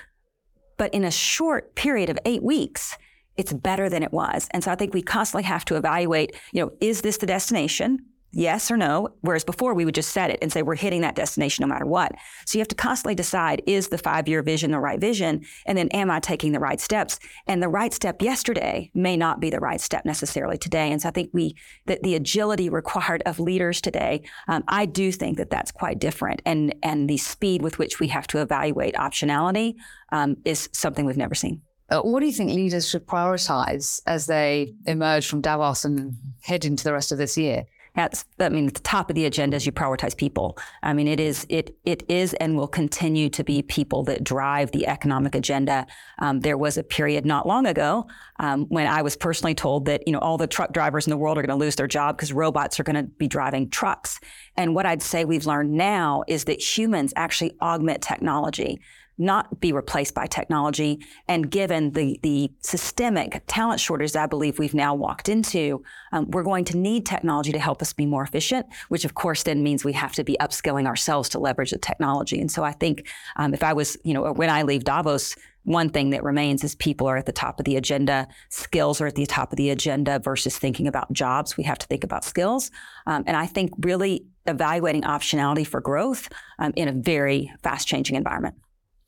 but 0.79 0.95
in 0.95 1.05
a 1.05 1.11
short 1.11 1.75
period 1.75 2.09
of 2.09 2.19
eight 2.25 2.43
weeks, 2.43 2.97
it's 3.37 3.53
better 3.53 3.91
than 3.91 4.03
it 4.03 4.15
was. 4.15 4.49
And 4.53 4.65
so 4.65 4.71
I 4.73 4.77
think 4.77 4.95
we 4.95 5.03
constantly 5.03 5.43
have 5.43 5.67
to 5.67 5.77
evaluate, 5.77 6.35
you 6.53 6.63
know, 6.63 6.73
is 6.81 7.03
this 7.03 7.19
the 7.19 7.27
destination? 7.27 7.99
Yes 8.37 8.71
or 8.71 8.77
no. 8.77 9.09
Whereas 9.23 9.45
before 9.45 9.73
we 9.73 9.85
would 9.85 9.95
just 9.95 10.11
set 10.11 10.31
it 10.31 10.39
and 10.43 10.53
say 10.53 10.63
we're 10.63 10.77
hitting 10.77 11.01
that 11.01 11.15
destination 11.15 11.63
no 11.63 11.73
matter 11.73 11.87
what. 11.87 12.13
So 12.45 12.59
you 12.59 12.61
have 12.61 12.69
to 12.69 12.75
constantly 12.75 13.15
decide 13.15 13.63
is 13.67 13.89
the 13.89 13.99
five 13.99 14.29
year 14.29 14.43
vision 14.43 14.71
the 14.71 14.79
right 14.79 15.01
vision? 15.01 15.45
And 15.65 15.77
then 15.77 15.89
am 15.89 16.11
I 16.11 16.21
taking 16.21 16.53
the 16.53 16.61
right 16.61 16.81
steps? 16.81 17.19
And 17.47 17.63
the 17.63 17.69
right 17.69 17.95
step 17.95 18.21
yesterday 18.21 18.91
may 18.95 19.17
not 19.17 19.41
be 19.41 19.49
the 19.49 19.59
right 19.59 19.81
step 19.81 20.05
necessarily 20.05 20.59
today. 20.59 20.93
And 20.93 21.01
so 21.01 21.09
I 21.09 21.13
think 21.13 21.31
we, 21.33 21.57
that 21.87 22.03
the 22.03 22.15
agility 22.15 22.69
required 22.77 23.23
of 23.25 23.41
leaders 23.41 23.81
today, 23.81 24.23
um, 24.49 24.65
I 24.69 24.85
do 24.85 25.11
think 25.13 25.39
that 25.39 25.51
that's 25.51 25.73
quite 25.73 25.99
different. 25.99 26.43
And, 26.45 26.75
and 26.83 27.09
the 27.09 27.17
speed 27.17 27.63
with 27.63 27.79
which 27.79 27.99
we 28.01 28.09
have 28.09 28.27
to 28.29 28.43
evaluate 28.43 28.95
optionality 28.95 29.77
um, 30.13 30.37
is 30.45 30.69
something 30.73 31.07
we've 31.07 31.17
never 31.17 31.35
seen. 31.35 31.63
Uh, 31.89 32.01
what 32.01 32.21
do 32.21 32.27
you 32.27 32.33
think 32.33 32.51
leaders 32.51 32.89
should 32.89 33.07
prioritize 33.07 34.03
as 34.07 34.27
they 34.27 34.75
emerge 34.87 35.27
from 35.27 35.41
Davos 35.41 35.85
and 35.85 36.17
head 36.43 36.65
into 36.65 36.83
the 36.83 36.93
rest 36.93 37.13
of 37.13 37.19
this 37.19 37.39
year? 37.39 37.65
That's, 37.97 38.27
I 38.39 38.51
mean, 38.51 38.69
at 38.69 38.75
the 38.75 38.81
top 38.81 39.11
of 39.11 39.17
the 39.17 39.25
agenda 39.25 39.57
is 39.57 39.65
you 39.65 39.73
prioritize 39.73 40.17
people. 40.17 40.59
I 40.83 40.93
mean, 40.93 41.09
it 41.09 41.19
is, 41.19 41.47
it, 41.49 41.77
it 41.85 42.03
is 42.09 42.35
and 42.35 42.57
will 42.57 42.69
continue 42.69 43.31
to 43.31 43.43
be 43.43 43.63
people 43.63 44.05
that 44.05 44.23
drive 44.23 44.71
the 44.73 44.87
economic 44.87 45.35
agenda. 45.35 45.87
Um, 46.19 46.41
there 46.41 46.59
was 46.59 46.77
a 46.77 46.85
period 46.85 47.25
not 47.25 47.47
long 47.47 47.67
ago 47.67 48.07
um, 48.39 48.67
when 48.69 48.87
I 48.87 49.01
was 49.01 49.17
personally 49.17 49.55
told 49.55 49.87
that, 49.87 50.03
you 50.07 50.13
know, 50.13 50.19
all 50.19 50.37
the 50.37 50.47
truck 50.47 50.73
drivers 50.73 51.07
in 51.07 51.11
the 51.11 51.17
world 51.17 51.39
are 51.39 51.43
going 51.43 51.59
to 51.59 51.65
lose 51.65 51.77
their 51.77 51.89
job 51.89 52.17
because 52.17 52.33
robots 52.33 52.79
are 52.79 52.85
going 52.85 52.97
to 52.97 53.05
be 53.05 53.29
driving 53.29 53.71
trucks. 53.71 54.21
And 54.57 54.75
what 54.75 54.85
I'd 54.85 55.03
say 55.03 55.25
we've 55.25 55.47
learned 55.47 55.73
now 55.73 56.23
is 56.29 56.45
that 56.45 56.61
humans 56.61 57.15
actually 57.17 57.57
augment 57.63 58.03
technology 58.03 58.81
not 59.19 59.61
be 59.61 59.73
replaced 59.73 60.15
by 60.15 60.27
technology. 60.27 61.05
And 61.29 61.51
given 61.51 61.93
the, 61.93 62.19
the 62.23 62.51
systemic 62.61 63.43
talent 63.47 63.81
shortage 63.81 64.15
I 64.15 64.27
believe 64.27 64.59
we've 64.59 64.75
now 64.75 64.95
walked 64.95 65.29
into, 65.29 65.83
um, 66.13 66.31
we're 66.31 66.43
going 66.43 66.65
to 66.67 66.77
need 66.77 67.07
technology 67.07 67.53
to 67.53 67.59
help 67.59 67.83
us 67.83 67.93
be 67.93 68.07
more 68.07 68.23
efficient, 68.23 68.67
which 68.89 69.05
of 69.05 69.15
course 69.15 69.43
then 69.43 69.63
means 69.63 69.85
we 69.85 69.93
have 69.95 70.13
to 70.13 70.25
be 70.25 70.37
upskilling 70.41 70.87
ourselves 70.87 71.29
to 71.31 71.39
leverage 71.39 71.71
the 71.71 71.79
technology. 71.79 72.41
And 72.41 72.51
so 72.51 72.63
I 72.63 72.73
think 72.73 73.09
um, 73.37 73.55
if 73.55 73.63
I 73.63 73.73
was, 73.73 73.97
you 74.05 74.15
know, 74.15 74.33
when 74.33 74.51
I 74.51 74.63
leave 74.63 74.85
Davos, 74.85 75.37
one 75.67 75.89
thing 75.91 76.11
that 76.11 76.23
remains 76.23 76.63
is 76.63 76.77
people 76.77 77.09
are 77.09 77.17
at 77.17 77.27
the 77.27 77.33
top 77.33 77.59
of 77.59 77.65
the 77.65 77.77
agenda. 77.77 78.29
Skills 78.51 79.01
are 79.01 79.09
at 79.09 79.17
the 79.17 79.27
top 79.27 79.53
of 79.53 79.57
the 79.57 79.71
agenda 79.71 80.21
versus 80.21 80.57
thinking 80.57 80.87
about 80.87 81.13
jobs. 81.13 81.57
We 81.57 81.65
have 81.65 81.79
to 81.79 81.87
think 81.89 82.05
about 82.05 82.25
skills. 82.25 82.71
Um, 83.07 83.25
and 83.27 83.37
I 83.37 83.47
think 83.47 83.73
really 83.81 84.27
evaluating 84.47 85.03
optionality 85.03 85.67
for 85.67 85.81
growth 85.81 86.29
um, 86.61 86.73
in 86.77 86.87
a 86.87 86.93
very 86.93 87.53
fast 87.65 87.89
changing 87.89 88.15
environment. 88.15 88.55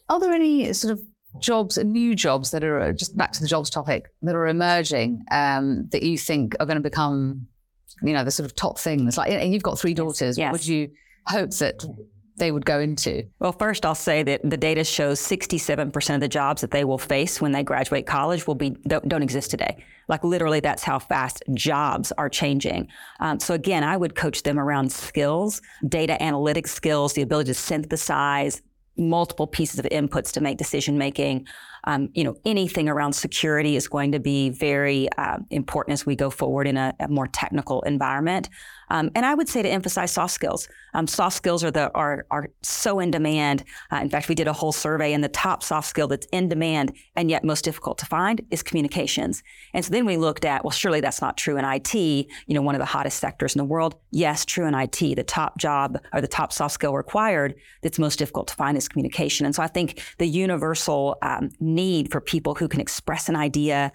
Are 0.09 0.21
there 0.21 0.33
any 0.33 0.73
sort 0.73 0.93
of 0.93 1.01
jobs, 1.41 1.79
new 1.79 2.15
jobs 2.15 2.51
that 2.51 2.65
are 2.65 2.93
just 2.93 3.17
back 3.17 3.33
to 3.33 3.41
the 3.41 3.49
jobs 3.49 3.71
topic 3.71 4.07
that 4.23 4.35
are 4.35 4.47
emerging 4.47 5.25
um, 5.31 5.89
that 5.91 6.03
you 6.03 6.19
think 6.19 6.55
are 6.61 6.67
going 6.67 6.77
to 6.77 6.83
become, 6.83 7.47
you 8.03 8.13
know, 8.13 8.25
the 8.25 8.31
sort 8.31 8.47
of 8.47 8.57
top 8.57 8.79
things? 8.79 9.17
Like, 9.17 9.31
and 9.31 9.53
you've 9.53 9.63
got 9.63 9.79
three 9.79 9.95
daughters. 9.95 10.39
Yes. 10.39 10.53
Would 10.53 10.67
you 10.67 10.91
hope 11.27 11.51
that 11.51 11.85
they 12.39 12.53
would 12.53 12.65
go 12.65 12.81
into? 12.81 13.25
Well, 13.41 13.53
first, 13.53 13.85
I'll 13.85 13.95
say 13.95 14.23
that 14.23 14.41
the 14.49 14.57
data 14.57 14.85
shows 14.85 15.21
67% 15.21 16.15
of 16.15 16.21
the 16.21 16.29
jobs 16.29 16.61
that 16.63 16.71
they 16.71 16.85
will 16.85 16.99
face 16.99 17.41
when 17.41 17.53
they 17.53 17.63
graduate 17.63 18.07
college 18.07 18.47
will 18.47 18.55
be 18.55 18.71
don't, 18.87 19.07
don't 19.09 19.23
exist 19.23 19.51
today. 19.51 19.85
Like 20.09 20.25
literally, 20.25 20.61
that's 20.61 20.83
how 20.83 20.99
fast 20.99 21.43
jobs 21.53 22.13
are 22.13 22.29
changing. 22.29 22.89
Um, 23.21 23.41
so 23.41 23.55
again, 23.55 23.85
I 23.85 23.97
would 23.97 24.15
coach 24.15 24.43
them 24.43 24.59
around 24.59 24.91
skills, 24.91 25.61
data 25.87 26.17
analytics 26.21 26.69
skills, 26.69 27.13
the 27.13 27.23
ability 27.23 27.49
to 27.49 27.55
synthesize 27.55 28.63
multiple 28.99 29.47
pieces 29.47 29.79
of 29.79 29.87
inputs 29.87 30.33
to 30.33 30.41
make 30.41 30.59
decision 30.59 30.99
making. 30.99 31.47
Um, 31.85 32.11
you 32.15 32.25
know, 32.25 32.37
anything 32.45 32.89
around 32.89 33.13
security 33.13 33.77
is 33.77 33.89
going 33.89 34.13
to 34.13 34.19
be 34.19 34.51
very 34.51 35.09
uh, 35.17 35.39
important 35.51 35.95
as 35.95 36.05
we 36.05 36.17
go 36.17 36.31
forward 36.31 36.67
in 36.67 36.77
a, 36.77 36.95
a 37.01 37.09
more 37.09 37.29
technical 37.29 37.83
environment. 37.83 38.49
Um, 38.91 39.11
and 39.15 39.25
I 39.27 39.35
would 39.35 39.49
say 39.49 39.63
to 39.63 39.69
emphasize 39.69 40.13
soft 40.13 40.33
skills. 40.33 40.69
Um, 40.95 41.07
soft 41.07 41.37
skills 41.37 41.63
are 41.65 41.71
the 41.71 41.91
are 41.95 42.27
are 42.31 42.49
so 42.63 43.01
in 43.01 43.11
demand. 43.11 43.65
Uh, 43.93 43.97
in 43.97 44.11
fact, 44.11 44.29
we 44.29 44.35
did 44.35 44.49
a 44.49 44.53
whole 44.53 44.73
survey, 44.73 45.13
and 45.13 45.23
the 45.23 45.29
top 45.29 45.63
soft 45.63 45.89
skill 45.89 46.09
that's 46.09 46.27
in 46.33 46.49
demand 46.49 46.93
and 47.17 47.31
yet 47.31 47.45
most 47.45 47.65
difficult 47.65 47.99
to 47.99 48.07
find 48.07 48.41
is 48.51 48.63
communications. 48.63 49.43
And 49.75 49.85
so 49.85 49.91
then 49.91 50.07
we 50.07 50.17
looked 50.17 50.45
at, 50.45 50.65
well, 50.65 50.71
surely 50.71 51.01
that's 51.01 51.21
not 51.21 51.37
true 51.37 51.57
in 51.57 51.65
IT. 51.65 51.95
You 51.95 52.27
know, 52.49 52.63
one 52.63 52.75
of 52.75 52.79
the 52.81 52.85
hottest 52.87 53.19
sectors 53.19 53.55
in 53.55 53.59
the 53.59 53.65
world. 53.65 53.97
Yes, 54.11 54.45
true 54.45 54.67
in 54.67 54.75
IT. 54.75 54.99
The 54.99 55.25
top 55.25 55.59
job 55.59 55.99
or 56.13 56.21
the 56.21 56.29
top 56.29 56.53
soft 56.53 56.75
skill 56.75 56.95
required 56.95 57.55
that's 57.83 57.99
most 57.99 58.19
difficult 58.19 58.49
to 58.49 58.55
find 58.55 58.77
is 58.77 58.89
communication. 58.89 59.47
And 59.47 59.55
so 59.55 59.63
I 59.63 59.67
think 59.67 60.03
the 60.19 60.27
universal 60.27 61.17
um, 61.23 61.51
need 61.61 62.11
for 62.11 62.21
people 62.21 62.55
who 62.55 62.69
can 62.69 62.81
express 62.81 63.29
an 63.29 63.37
idea, 63.37 63.93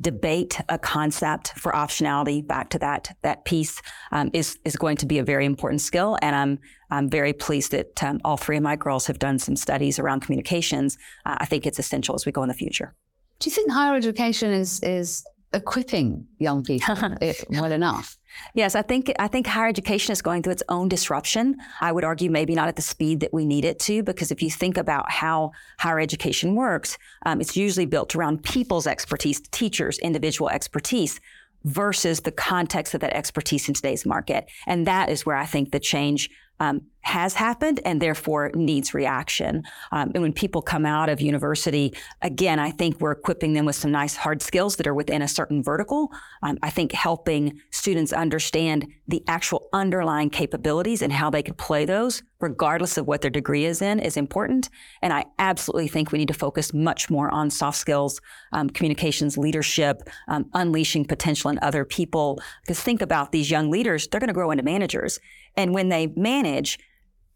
debate 0.00 0.60
a 0.68 0.78
concept 0.78 1.52
for 1.58 1.72
optionality 1.72 2.46
back 2.46 2.68
to 2.70 2.78
that 2.78 3.16
that 3.22 3.44
piece 3.44 3.80
um, 4.12 4.30
is 4.32 4.58
is 4.64 4.76
going 4.76 4.96
to 4.98 5.06
be 5.06 5.18
a 5.18 5.24
very 5.24 5.46
important 5.46 5.80
skill. 5.80 6.18
And 6.22 6.36
I'm 6.36 6.58
I'm 6.90 7.08
very 7.08 7.32
pleased 7.32 7.72
that 7.72 8.02
um, 8.02 8.20
all 8.24 8.36
three 8.36 8.56
of 8.56 8.62
my 8.62 8.76
girls 8.76 9.06
have 9.06 9.18
done 9.18 9.38
some 9.38 9.56
studies 9.56 9.98
around 9.98 10.20
communications. 10.20 10.98
Uh, 11.24 11.36
I 11.38 11.46
think 11.46 11.66
it's 11.66 11.78
essential 11.78 12.14
as 12.14 12.26
we 12.26 12.32
go 12.32 12.42
in 12.42 12.48
the 12.48 12.54
future. 12.54 12.94
Do 13.38 13.50
you 13.50 13.54
think 13.54 13.70
higher 13.70 13.96
education 13.96 14.52
is 14.52 14.80
is 14.80 15.24
equipping 15.52 16.26
young 16.38 16.62
people 16.64 16.96
well 17.50 17.72
enough 17.72 18.15
Yes, 18.54 18.74
I 18.74 18.82
think 18.82 19.12
I 19.18 19.28
think 19.28 19.46
higher 19.46 19.68
education 19.68 20.12
is 20.12 20.22
going 20.22 20.42
through 20.42 20.52
its 20.52 20.62
own 20.68 20.88
disruption. 20.88 21.56
I 21.80 21.92
would 21.92 22.04
argue 22.04 22.30
maybe 22.30 22.54
not 22.54 22.68
at 22.68 22.76
the 22.76 22.82
speed 22.82 23.20
that 23.20 23.32
we 23.32 23.44
need 23.44 23.64
it 23.64 23.78
to, 23.80 24.02
because 24.02 24.30
if 24.30 24.42
you 24.42 24.50
think 24.50 24.76
about 24.76 25.10
how 25.10 25.52
higher 25.78 26.00
education 26.00 26.54
works, 26.54 26.98
um, 27.24 27.40
it's 27.40 27.56
usually 27.56 27.86
built 27.86 28.14
around 28.14 28.42
people's 28.42 28.86
expertise, 28.86 29.40
teachers, 29.50 29.98
individual 29.98 30.50
expertise, 30.50 31.20
versus 31.64 32.20
the 32.20 32.32
context 32.32 32.94
of 32.94 33.00
that 33.00 33.12
expertise 33.12 33.68
in 33.68 33.74
today's 33.74 34.06
market. 34.06 34.48
And 34.66 34.86
that 34.86 35.08
is 35.08 35.26
where 35.26 35.36
I 35.36 35.46
think 35.46 35.72
the 35.72 35.80
change 35.80 36.30
um, 36.60 36.82
has 37.06 37.34
happened 37.34 37.78
and 37.84 38.02
therefore 38.02 38.50
needs 38.56 38.92
reaction. 38.92 39.62
Um, 39.92 40.10
and 40.12 40.24
when 40.24 40.32
people 40.32 40.60
come 40.60 40.84
out 40.84 41.08
of 41.08 41.20
university, 41.20 41.94
again, 42.20 42.58
I 42.58 42.72
think 42.72 43.00
we're 43.00 43.12
equipping 43.12 43.52
them 43.52 43.64
with 43.64 43.76
some 43.76 43.92
nice 43.92 44.16
hard 44.16 44.42
skills 44.42 44.74
that 44.74 44.88
are 44.88 44.94
within 44.94 45.22
a 45.22 45.28
certain 45.28 45.62
vertical. 45.62 46.10
Um, 46.42 46.58
I 46.64 46.70
think 46.70 46.90
helping 46.90 47.60
students 47.70 48.12
understand 48.12 48.88
the 49.06 49.22
actual 49.28 49.68
underlying 49.72 50.30
capabilities 50.30 51.00
and 51.00 51.12
how 51.12 51.30
they 51.30 51.44
can 51.44 51.54
play 51.54 51.84
those, 51.84 52.24
regardless 52.40 52.98
of 52.98 53.06
what 53.06 53.20
their 53.20 53.30
degree 53.30 53.66
is 53.66 53.80
in, 53.80 54.00
is 54.00 54.16
important. 54.16 54.68
And 55.00 55.12
I 55.12 55.26
absolutely 55.38 55.86
think 55.86 56.10
we 56.10 56.18
need 56.18 56.26
to 56.26 56.34
focus 56.34 56.74
much 56.74 57.08
more 57.08 57.30
on 57.30 57.50
soft 57.50 57.78
skills, 57.78 58.20
um, 58.52 58.68
communications, 58.68 59.38
leadership, 59.38 60.10
um, 60.26 60.46
unleashing 60.54 61.04
potential 61.04 61.50
in 61.50 61.60
other 61.62 61.84
people. 61.84 62.40
Because 62.62 62.80
think 62.80 63.00
about 63.00 63.30
these 63.30 63.48
young 63.48 63.70
leaders, 63.70 64.08
they're 64.08 64.18
going 64.18 64.26
to 64.26 64.34
grow 64.34 64.50
into 64.50 64.64
managers. 64.64 65.20
And 65.56 65.72
when 65.72 65.88
they 65.88 66.08
manage, 66.08 66.80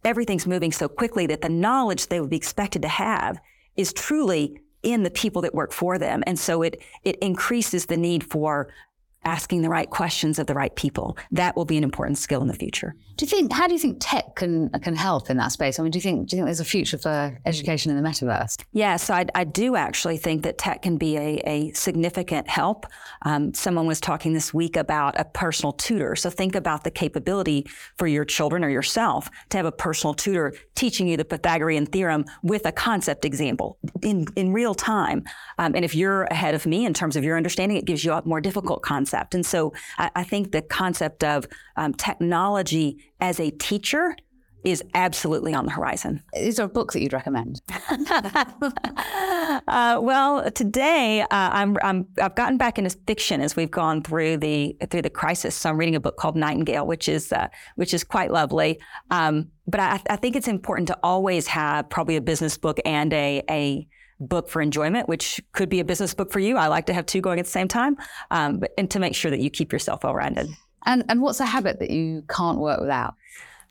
everything's 0.05 0.47
moving 0.47 0.73
so 0.73 0.89
quickly 0.89 1.27
that 1.27 1.43
the 1.43 1.49
knowledge 1.49 2.07
they 2.07 2.21
would 2.21 2.31
be 2.31 2.37
expected 2.37 2.83
to 2.83 2.89
have 2.89 3.41
is 3.77 3.93
truly 3.93 4.61
in 4.83 5.03
the 5.03 5.11
people 5.11 5.43
that 5.43 5.55
work 5.55 5.73
for 5.73 5.99
them. 5.99 6.23
And 6.27 6.39
so 6.39 6.63
it, 6.63 6.81
it 7.05 7.17
increases 7.17 7.87
the 7.87 7.97
need 7.97 8.25
for 8.25 8.73
asking 9.25 9.63
the 9.63 9.69
right 9.69 9.91
questions 9.91 10.39
of 10.39 10.47
the 10.47 10.55
right 10.55 10.75
people. 10.77 11.17
That 11.31 11.57
will 11.57 11.65
be 11.65 11.77
an 11.77 11.85
important 11.85 12.19
skill 12.19 12.41
in 12.43 12.49
the 12.49 12.55
future. 12.55 12.95
Do 13.17 13.27
you 13.27 13.29
think? 13.29 13.53
How 13.53 13.67
do 13.67 13.75
you 13.75 13.79
think 13.79 13.99
tech 14.01 14.37
can 14.37 14.71
can 14.81 14.97
help 14.97 15.29
in 15.29 15.37
that 15.37 15.53
space? 15.53 15.79
I 15.79 15.83
mean, 15.83 15.93
do 15.93 15.99
you 15.99 16.03
think 16.03 16.29
do 16.29 16.37
you 16.37 16.41
think 16.41 16.47
there's 16.47 16.61
a 16.61 16.65
future 16.65 16.97
for 16.97 17.39
education 17.45 17.91
in 17.95 18.03
the 18.03 18.09
metaverse? 18.09 18.57
Yes, 18.73 19.11
I, 19.11 19.27
I 19.35 19.45
do 19.45 19.77
actually 19.77 20.17
think 20.17 20.43
that 20.45 20.57
tech 20.57 20.81
can 20.83 20.97
be 20.97 21.19
a, 21.19 21.43
a 21.45 21.73
significant 21.73 22.49
help. 22.49 22.87
Um, 23.23 23.53
someone 23.53 23.87
was 23.87 24.01
talking 24.01 24.33
this 24.33 24.55
week 24.55 24.77
about 24.77 25.21
a 25.21 25.27
personal 25.27 25.73
tutor. 25.73 26.17
So 26.17 26.31
think 26.31 26.55
about 26.55 26.85
the 26.85 26.91
capability 26.91 27.67
for 27.99 28.07
your 28.07 28.25
children 28.25 28.65
or 28.65 28.71
yourself 28.71 29.29
to 29.51 29.59
have 29.59 29.67
a 29.67 29.73
personal 29.73 30.15
tutor 30.15 30.55
teaching 30.75 31.07
you 31.07 31.19
the 31.19 31.27
Pythagorean 31.27 31.85
theorem 31.85 32.25
with 32.43 32.65
a 32.65 32.73
concept 32.73 33.27
example 33.27 33.79
in 34.03 34.27
in 34.35 34.53
real 34.55 34.75
time. 34.75 35.25
Um, 35.59 35.75
and 35.75 35.85
if 35.85 35.95
you're 35.95 36.23
ahead 36.25 36.55
of 36.55 36.65
me 36.65 36.87
in 36.87 36.95
terms 36.95 37.17
of 37.17 37.25
your 37.25 37.37
understanding, 37.37 37.77
it 37.77 37.85
gives 37.85 38.03
you 38.03 38.13
a 38.13 38.23
more 38.25 38.41
difficult 38.41 38.81
concept. 38.83 39.10
And 39.13 39.45
so 39.45 39.73
I, 39.99 40.11
I 40.17 40.25
think 40.25 40.53
the 40.53 40.63
concept 40.63 41.25
of 41.25 41.47
um, 41.77 41.95
technology 41.95 42.99
as 43.21 43.41
a 43.41 43.51
teacher 43.51 44.17
is 44.65 44.83
absolutely 44.95 45.55
on 45.55 45.65
the 45.65 45.71
horizon. 45.71 46.23
Is 46.35 46.57
there 46.57 46.67
a 46.67 46.69
book 46.69 46.93
that 46.93 47.01
you'd 47.01 47.13
recommend? 47.13 47.63
uh, 49.69 49.99
well, 50.03 50.51
today 50.51 51.23
uh, 51.23 51.27
I'm, 51.31 51.77
I'm 51.83 52.07
I've 52.21 52.35
gotten 52.35 52.59
back 52.59 52.79
into 52.79 52.91
fiction 53.07 53.41
as 53.41 53.57
we've 53.57 53.71
gone 53.71 54.03
through 54.03 54.37
the 54.39 54.77
through 54.91 55.03
the 55.03 55.11
crisis. 55.11 55.55
So 55.55 55.71
I'm 55.71 55.79
reading 55.79 55.95
a 55.95 56.01
book 56.01 56.17
called 56.17 56.37
Nightingale, 56.37 56.87
which 56.87 57.09
is 57.09 57.33
uh, 57.33 57.49
which 57.77 57.95
is 57.95 58.05
quite 58.05 58.31
lovely. 58.31 58.81
Um, 59.11 59.49
but 59.67 59.81
I, 59.81 60.01
I 60.11 60.17
think 60.17 60.37
it's 60.37 60.49
important 60.49 60.89
to 60.89 60.99
always 61.03 61.47
have 61.47 61.89
probably 61.89 62.17
a 62.17 62.21
business 62.21 62.59
book 62.59 62.79
and 62.85 63.13
a 63.13 63.43
a 63.49 63.87
book 64.21 64.49
for 64.49 64.63
enjoyment, 64.63 65.09
which 65.09 65.41
could 65.53 65.69
be 65.69 65.81
a 65.81 65.85
business 65.85 66.15
book 66.15 66.31
for 66.31 66.41
you. 66.41 66.57
I 66.57 66.69
like 66.69 66.87
to 66.87 66.93
have 66.93 67.07
two 67.07 67.21
going 67.21 67.39
at 67.39 67.47
the 67.47 67.51
same 67.51 67.69
time, 67.69 67.97
um, 68.31 68.59
but, 68.59 68.73
and 68.79 68.91
to 68.91 68.99
make 68.99 69.15
sure 69.15 69.31
that 69.31 69.41
you 69.41 69.51
keep 69.51 69.73
yourself 69.73 70.05
well 70.05 70.15
rounded. 70.15 70.49
And 70.87 71.05
and 71.09 71.21
what's 71.21 71.41
a 71.41 71.47
habit 71.47 71.79
that 71.81 71.91
you 71.91 72.23
can't 72.29 72.59
work 72.59 72.81
without? 72.81 73.15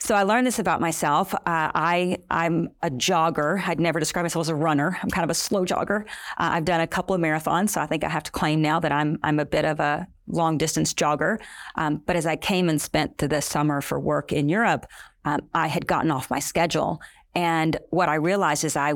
So 0.01 0.15
I 0.15 0.23
learned 0.23 0.47
this 0.47 0.59
about 0.59 0.79
myself. 0.79 1.33
Uh, 1.33 1.39
I 1.45 2.17
I'm 2.29 2.69
a 2.81 2.89
jogger. 2.89 3.61
I'd 3.67 3.79
never 3.79 3.99
describe 3.99 4.23
myself 4.23 4.45
as 4.45 4.49
a 4.49 4.55
runner. 4.55 4.97
I'm 5.03 5.09
kind 5.09 5.23
of 5.25 5.29
a 5.29 5.33
slow 5.35 5.65
jogger. 5.65 6.03
Uh, 6.37 6.51
I've 6.53 6.65
done 6.65 6.81
a 6.81 6.87
couple 6.87 7.13
of 7.13 7.21
marathons, 7.21 7.71
so 7.71 7.81
I 7.81 7.85
think 7.85 8.03
I 8.03 8.09
have 8.09 8.23
to 8.23 8.31
claim 8.31 8.61
now 8.61 8.79
that 8.79 8.91
I'm 8.91 9.19
I'm 9.23 9.39
a 9.39 9.45
bit 9.45 9.65
of 9.65 9.79
a 9.79 10.07
long 10.27 10.57
distance 10.57 10.93
jogger. 10.93 11.39
Um, 11.75 12.01
but 12.05 12.15
as 12.15 12.25
I 12.25 12.37
came 12.37 12.69
and 12.69 12.81
spent 12.81 13.17
the 13.17 13.41
summer 13.41 13.81
for 13.81 13.99
work 13.99 14.31
in 14.31 14.47
Europe, 14.47 14.85
um, 15.25 15.41
I 15.53 15.67
had 15.67 15.85
gotten 15.85 16.11
off 16.11 16.29
my 16.29 16.39
schedule, 16.39 17.01
and 17.35 17.77
what 17.89 18.07
I 18.09 18.15
realized 18.15 18.63
is 18.63 18.77
I, 18.77 18.93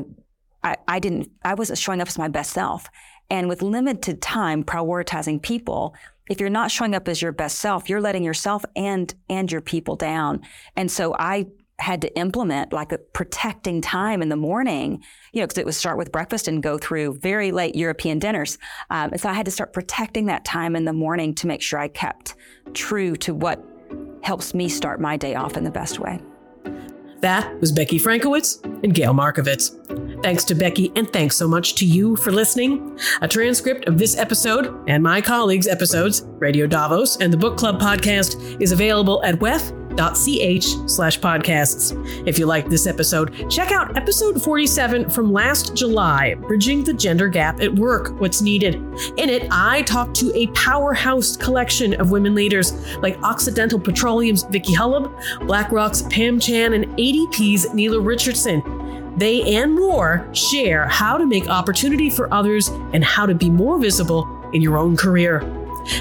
I 0.64 0.78
I 0.88 1.00
didn't 1.00 1.32
I 1.44 1.54
wasn't 1.54 1.80
showing 1.80 2.02
up 2.02 2.08
as 2.08 2.18
my 2.18 2.28
best 2.28 2.52
self. 2.52 2.90
And 3.30 3.48
with 3.50 3.62
limited 3.62 4.22
time, 4.22 4.64
prioritizing 4.64 5.42
people, 5.42 5.96
if 6.30 6.40
you're 6.40 6.50
not 6.50 6.72
showing 6.72 6.94
up 6.96 7.08
as 7.08 7.22
your 7.22 7.32
best 7.32 7.60
self, 7.60 7.90
you're 7.90 8.02
letting 8.02 8.24
yourself 8.24 8.64
and 8.76 9.14
and 9.30 9.52
your 9.52 9.62
people 9.62 9.96
down. 9.96 10.42
And 10.76 10.92
so 10.92 11.16
I 11.18 11.48
had 11.80 12.02
to 12.02 12.18
implement 12.18 12.72
like 12.72 12.92
a 12.92 12.98
protecting 12.98 13.82
time 13.82 14.22
in 14.22 14.30
the 14.30 14.36
morning, 14.36 15.04
you 15.34 15.42
know, 15.42 15.48
because 15.48 15.58
it 15.58 15.66
would 15.66 15.74
start 15.76 15.98
with 15.98 16.12
breakfast 16.12 16.48
and 16.48 16.62
go 16.62 16.78
through 16.78 17.18
very 17.20 17.52
late 17.52 17.76
European 17.76 18.20
dinners. 18.20 18.58
Um, 18.90 19.12
and 19.12 19.20
so 19.20 19.28
I 19.28 19.34
had 19.34 19.46
to 19.46 19.52
start 19.52 19.74
protecting 19.74 20.28
that 20.28 20.46
time 20.46 20.76
in 20.76 20.86
the 20.86 20.94
morning 20.94 21.34
to 21.36 21.48
make 21.48 21.62
sure 21.62 21.80
I 21.80 21.88
kept 21.88 22.36
true 22.74 23.16
to 23.18 23.34
what 23.34 23.64
helps 24.22 24.54
me 24.54 24.70
start 24.70 25.02
my 25.02 25.18
day 25.18 25.36
off 25.36 25.58
in 25.58 25.64
the 25.64 25.72
best 25.72 26.00
way. 26.00 26.20
That 27.24 27.58
was 27.62 27.72
Becky 27.72 27.98
Frankiewicz 28.00 28.62
and 28.84 28.94
Gayle 28.94 29.14
Markovitz. 29.14 29.72
Thanks 30.24 30.44
to 30.44 30.56
Becky, 30.56 30.92
and 30.98 31.12
thanks 31.14 31.38
so 31.38 31.48
much 31.48 31.76
to 31.76 31.86
you 31.86 32.18
for 32.18 32.34
listening. 32.34 33.00
A 33.22 33.30
transcript 33.30 33.88
of 33.88 33.98
this 33.98 34.18
episode 34.18 34.78
and 34.90 35.02
my 35.02 35.22
colleagues' 35.22 35.66
episodes, 35.66 36.24
Radio 36.40 36.68
Davos 36.68 37.16
and 37.22 37.32
the 37.32 37.38
Book 37.38 37.56
Club 37.56 37.80
podcast, 37.80 38.62
is 38.62 38.74
available 38.74 39.24
at 39.24 39.36
WEF 39.36 39.72
ch 39.96 40.90
slash 40.90 41.20
podcasts. 41.20 41.94
If 42.28 42.40
you 42.40 42.46
liked 42.46 42.70
this 42.70 42.88
episode, 42.88 43.50
check 43.50 43.72
out 43.72 43.96
episode 43.96 44.42
47 44.42 45.10
from 45.10 45.32
last 45.32 45.76
July, 45.76 46.36
Bridging 46.36 46.84
the 46.84 46.94
Gender 46.94 47.28
Gap 47.28 47.62
at 47.62 47.74
Work 47.74 48.20
What's 48.20 48.42
Needed. 48.42 48.76
In 49.18 49.30
it, 49.30 49.48
I 49.52 49.84
talked 49.84 50.16
to 50.18 50.32
a 50.36 50.48
powerhouse 50.48 51.38
collection 51.38 51.94
of 52.00 52.12
women 52.12 52.36
leaders 52.36 52.96
like 52.98 53.22
Occidental 53.24 53.80
Petroleum's 53.80 54.44
Vicki 54.44 54.74
Hollub, 54.74 55.12
BlackRock's 55.48 56.04
Pam 56.04 56.40
Chan, 56.40 56.74
and 56.74 56.86
ADP's 56.98 57.68
Nela 57.68 58.06
Richardson. 58.06 58.62
They 59.18 59.56
and 59.58 59.76
more 59.76 60.28
share 60.34 60.88
how 60.88 61.18
to 61.18 61.26
make 61.26 61.48
opportunity 61.48 62.10
for 62.10 62.34
others 62.34 62.70
and 62.94 63.04
how 63.04 63.26
to 63.26 63.36
be 63.36 63.50
more 63.50 63.80
visible 63.80 64.28
in 64.54 64.62
your 64.62 64.78
own 64.78 64.98
career. 64.98 65.42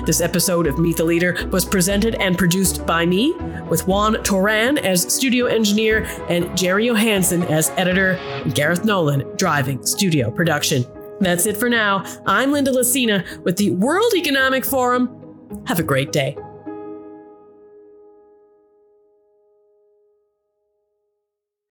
This 0.05 0.21
episode 0.21 0.66
of 0.66 0.79
Meet 0.79 0.97
the 0.97 1.05
Leader 1.05 1.49
was 1.51 1.64
presented 1.64 2.14
and 2.16 2.38
produced 2.38 2.87
by 2.87 3.07
me, 3.07 3.33
with 3.68 3.87
Juan 3.87 4.14
Toran 4.16 4.79
as 4.79 5.03
studio 5.12 5.47
engineer 5.47 6.05
and 6.29 6.57
Jerry 6.57 6.87
Johansson 6.87 7.42
as 7.45 7.71
editor, 7.71 8.12
and 8.12 8.55
Gareth 8.55 8.85
Nolan 8.85 9.25
driving 9.37 9.85
studio 9.85 10.31
production. 10.31 10.85
That's 11.21 11.47
it 11.47 11.57
for 11.57 11.68
now. 11.68 12.05
I'm 12.27 12.53
Linda 12.53 12.73
Lacina 12.73 13.42
with 13.45 13.57
the 13.57 13.71
World 13.71 14.12
Economic 14.14 14.64
Forum. 14.64 15.62
Have 15.66 15.79
a 15.79 15.85
great 15.85 16.12
day. 16.12 16.37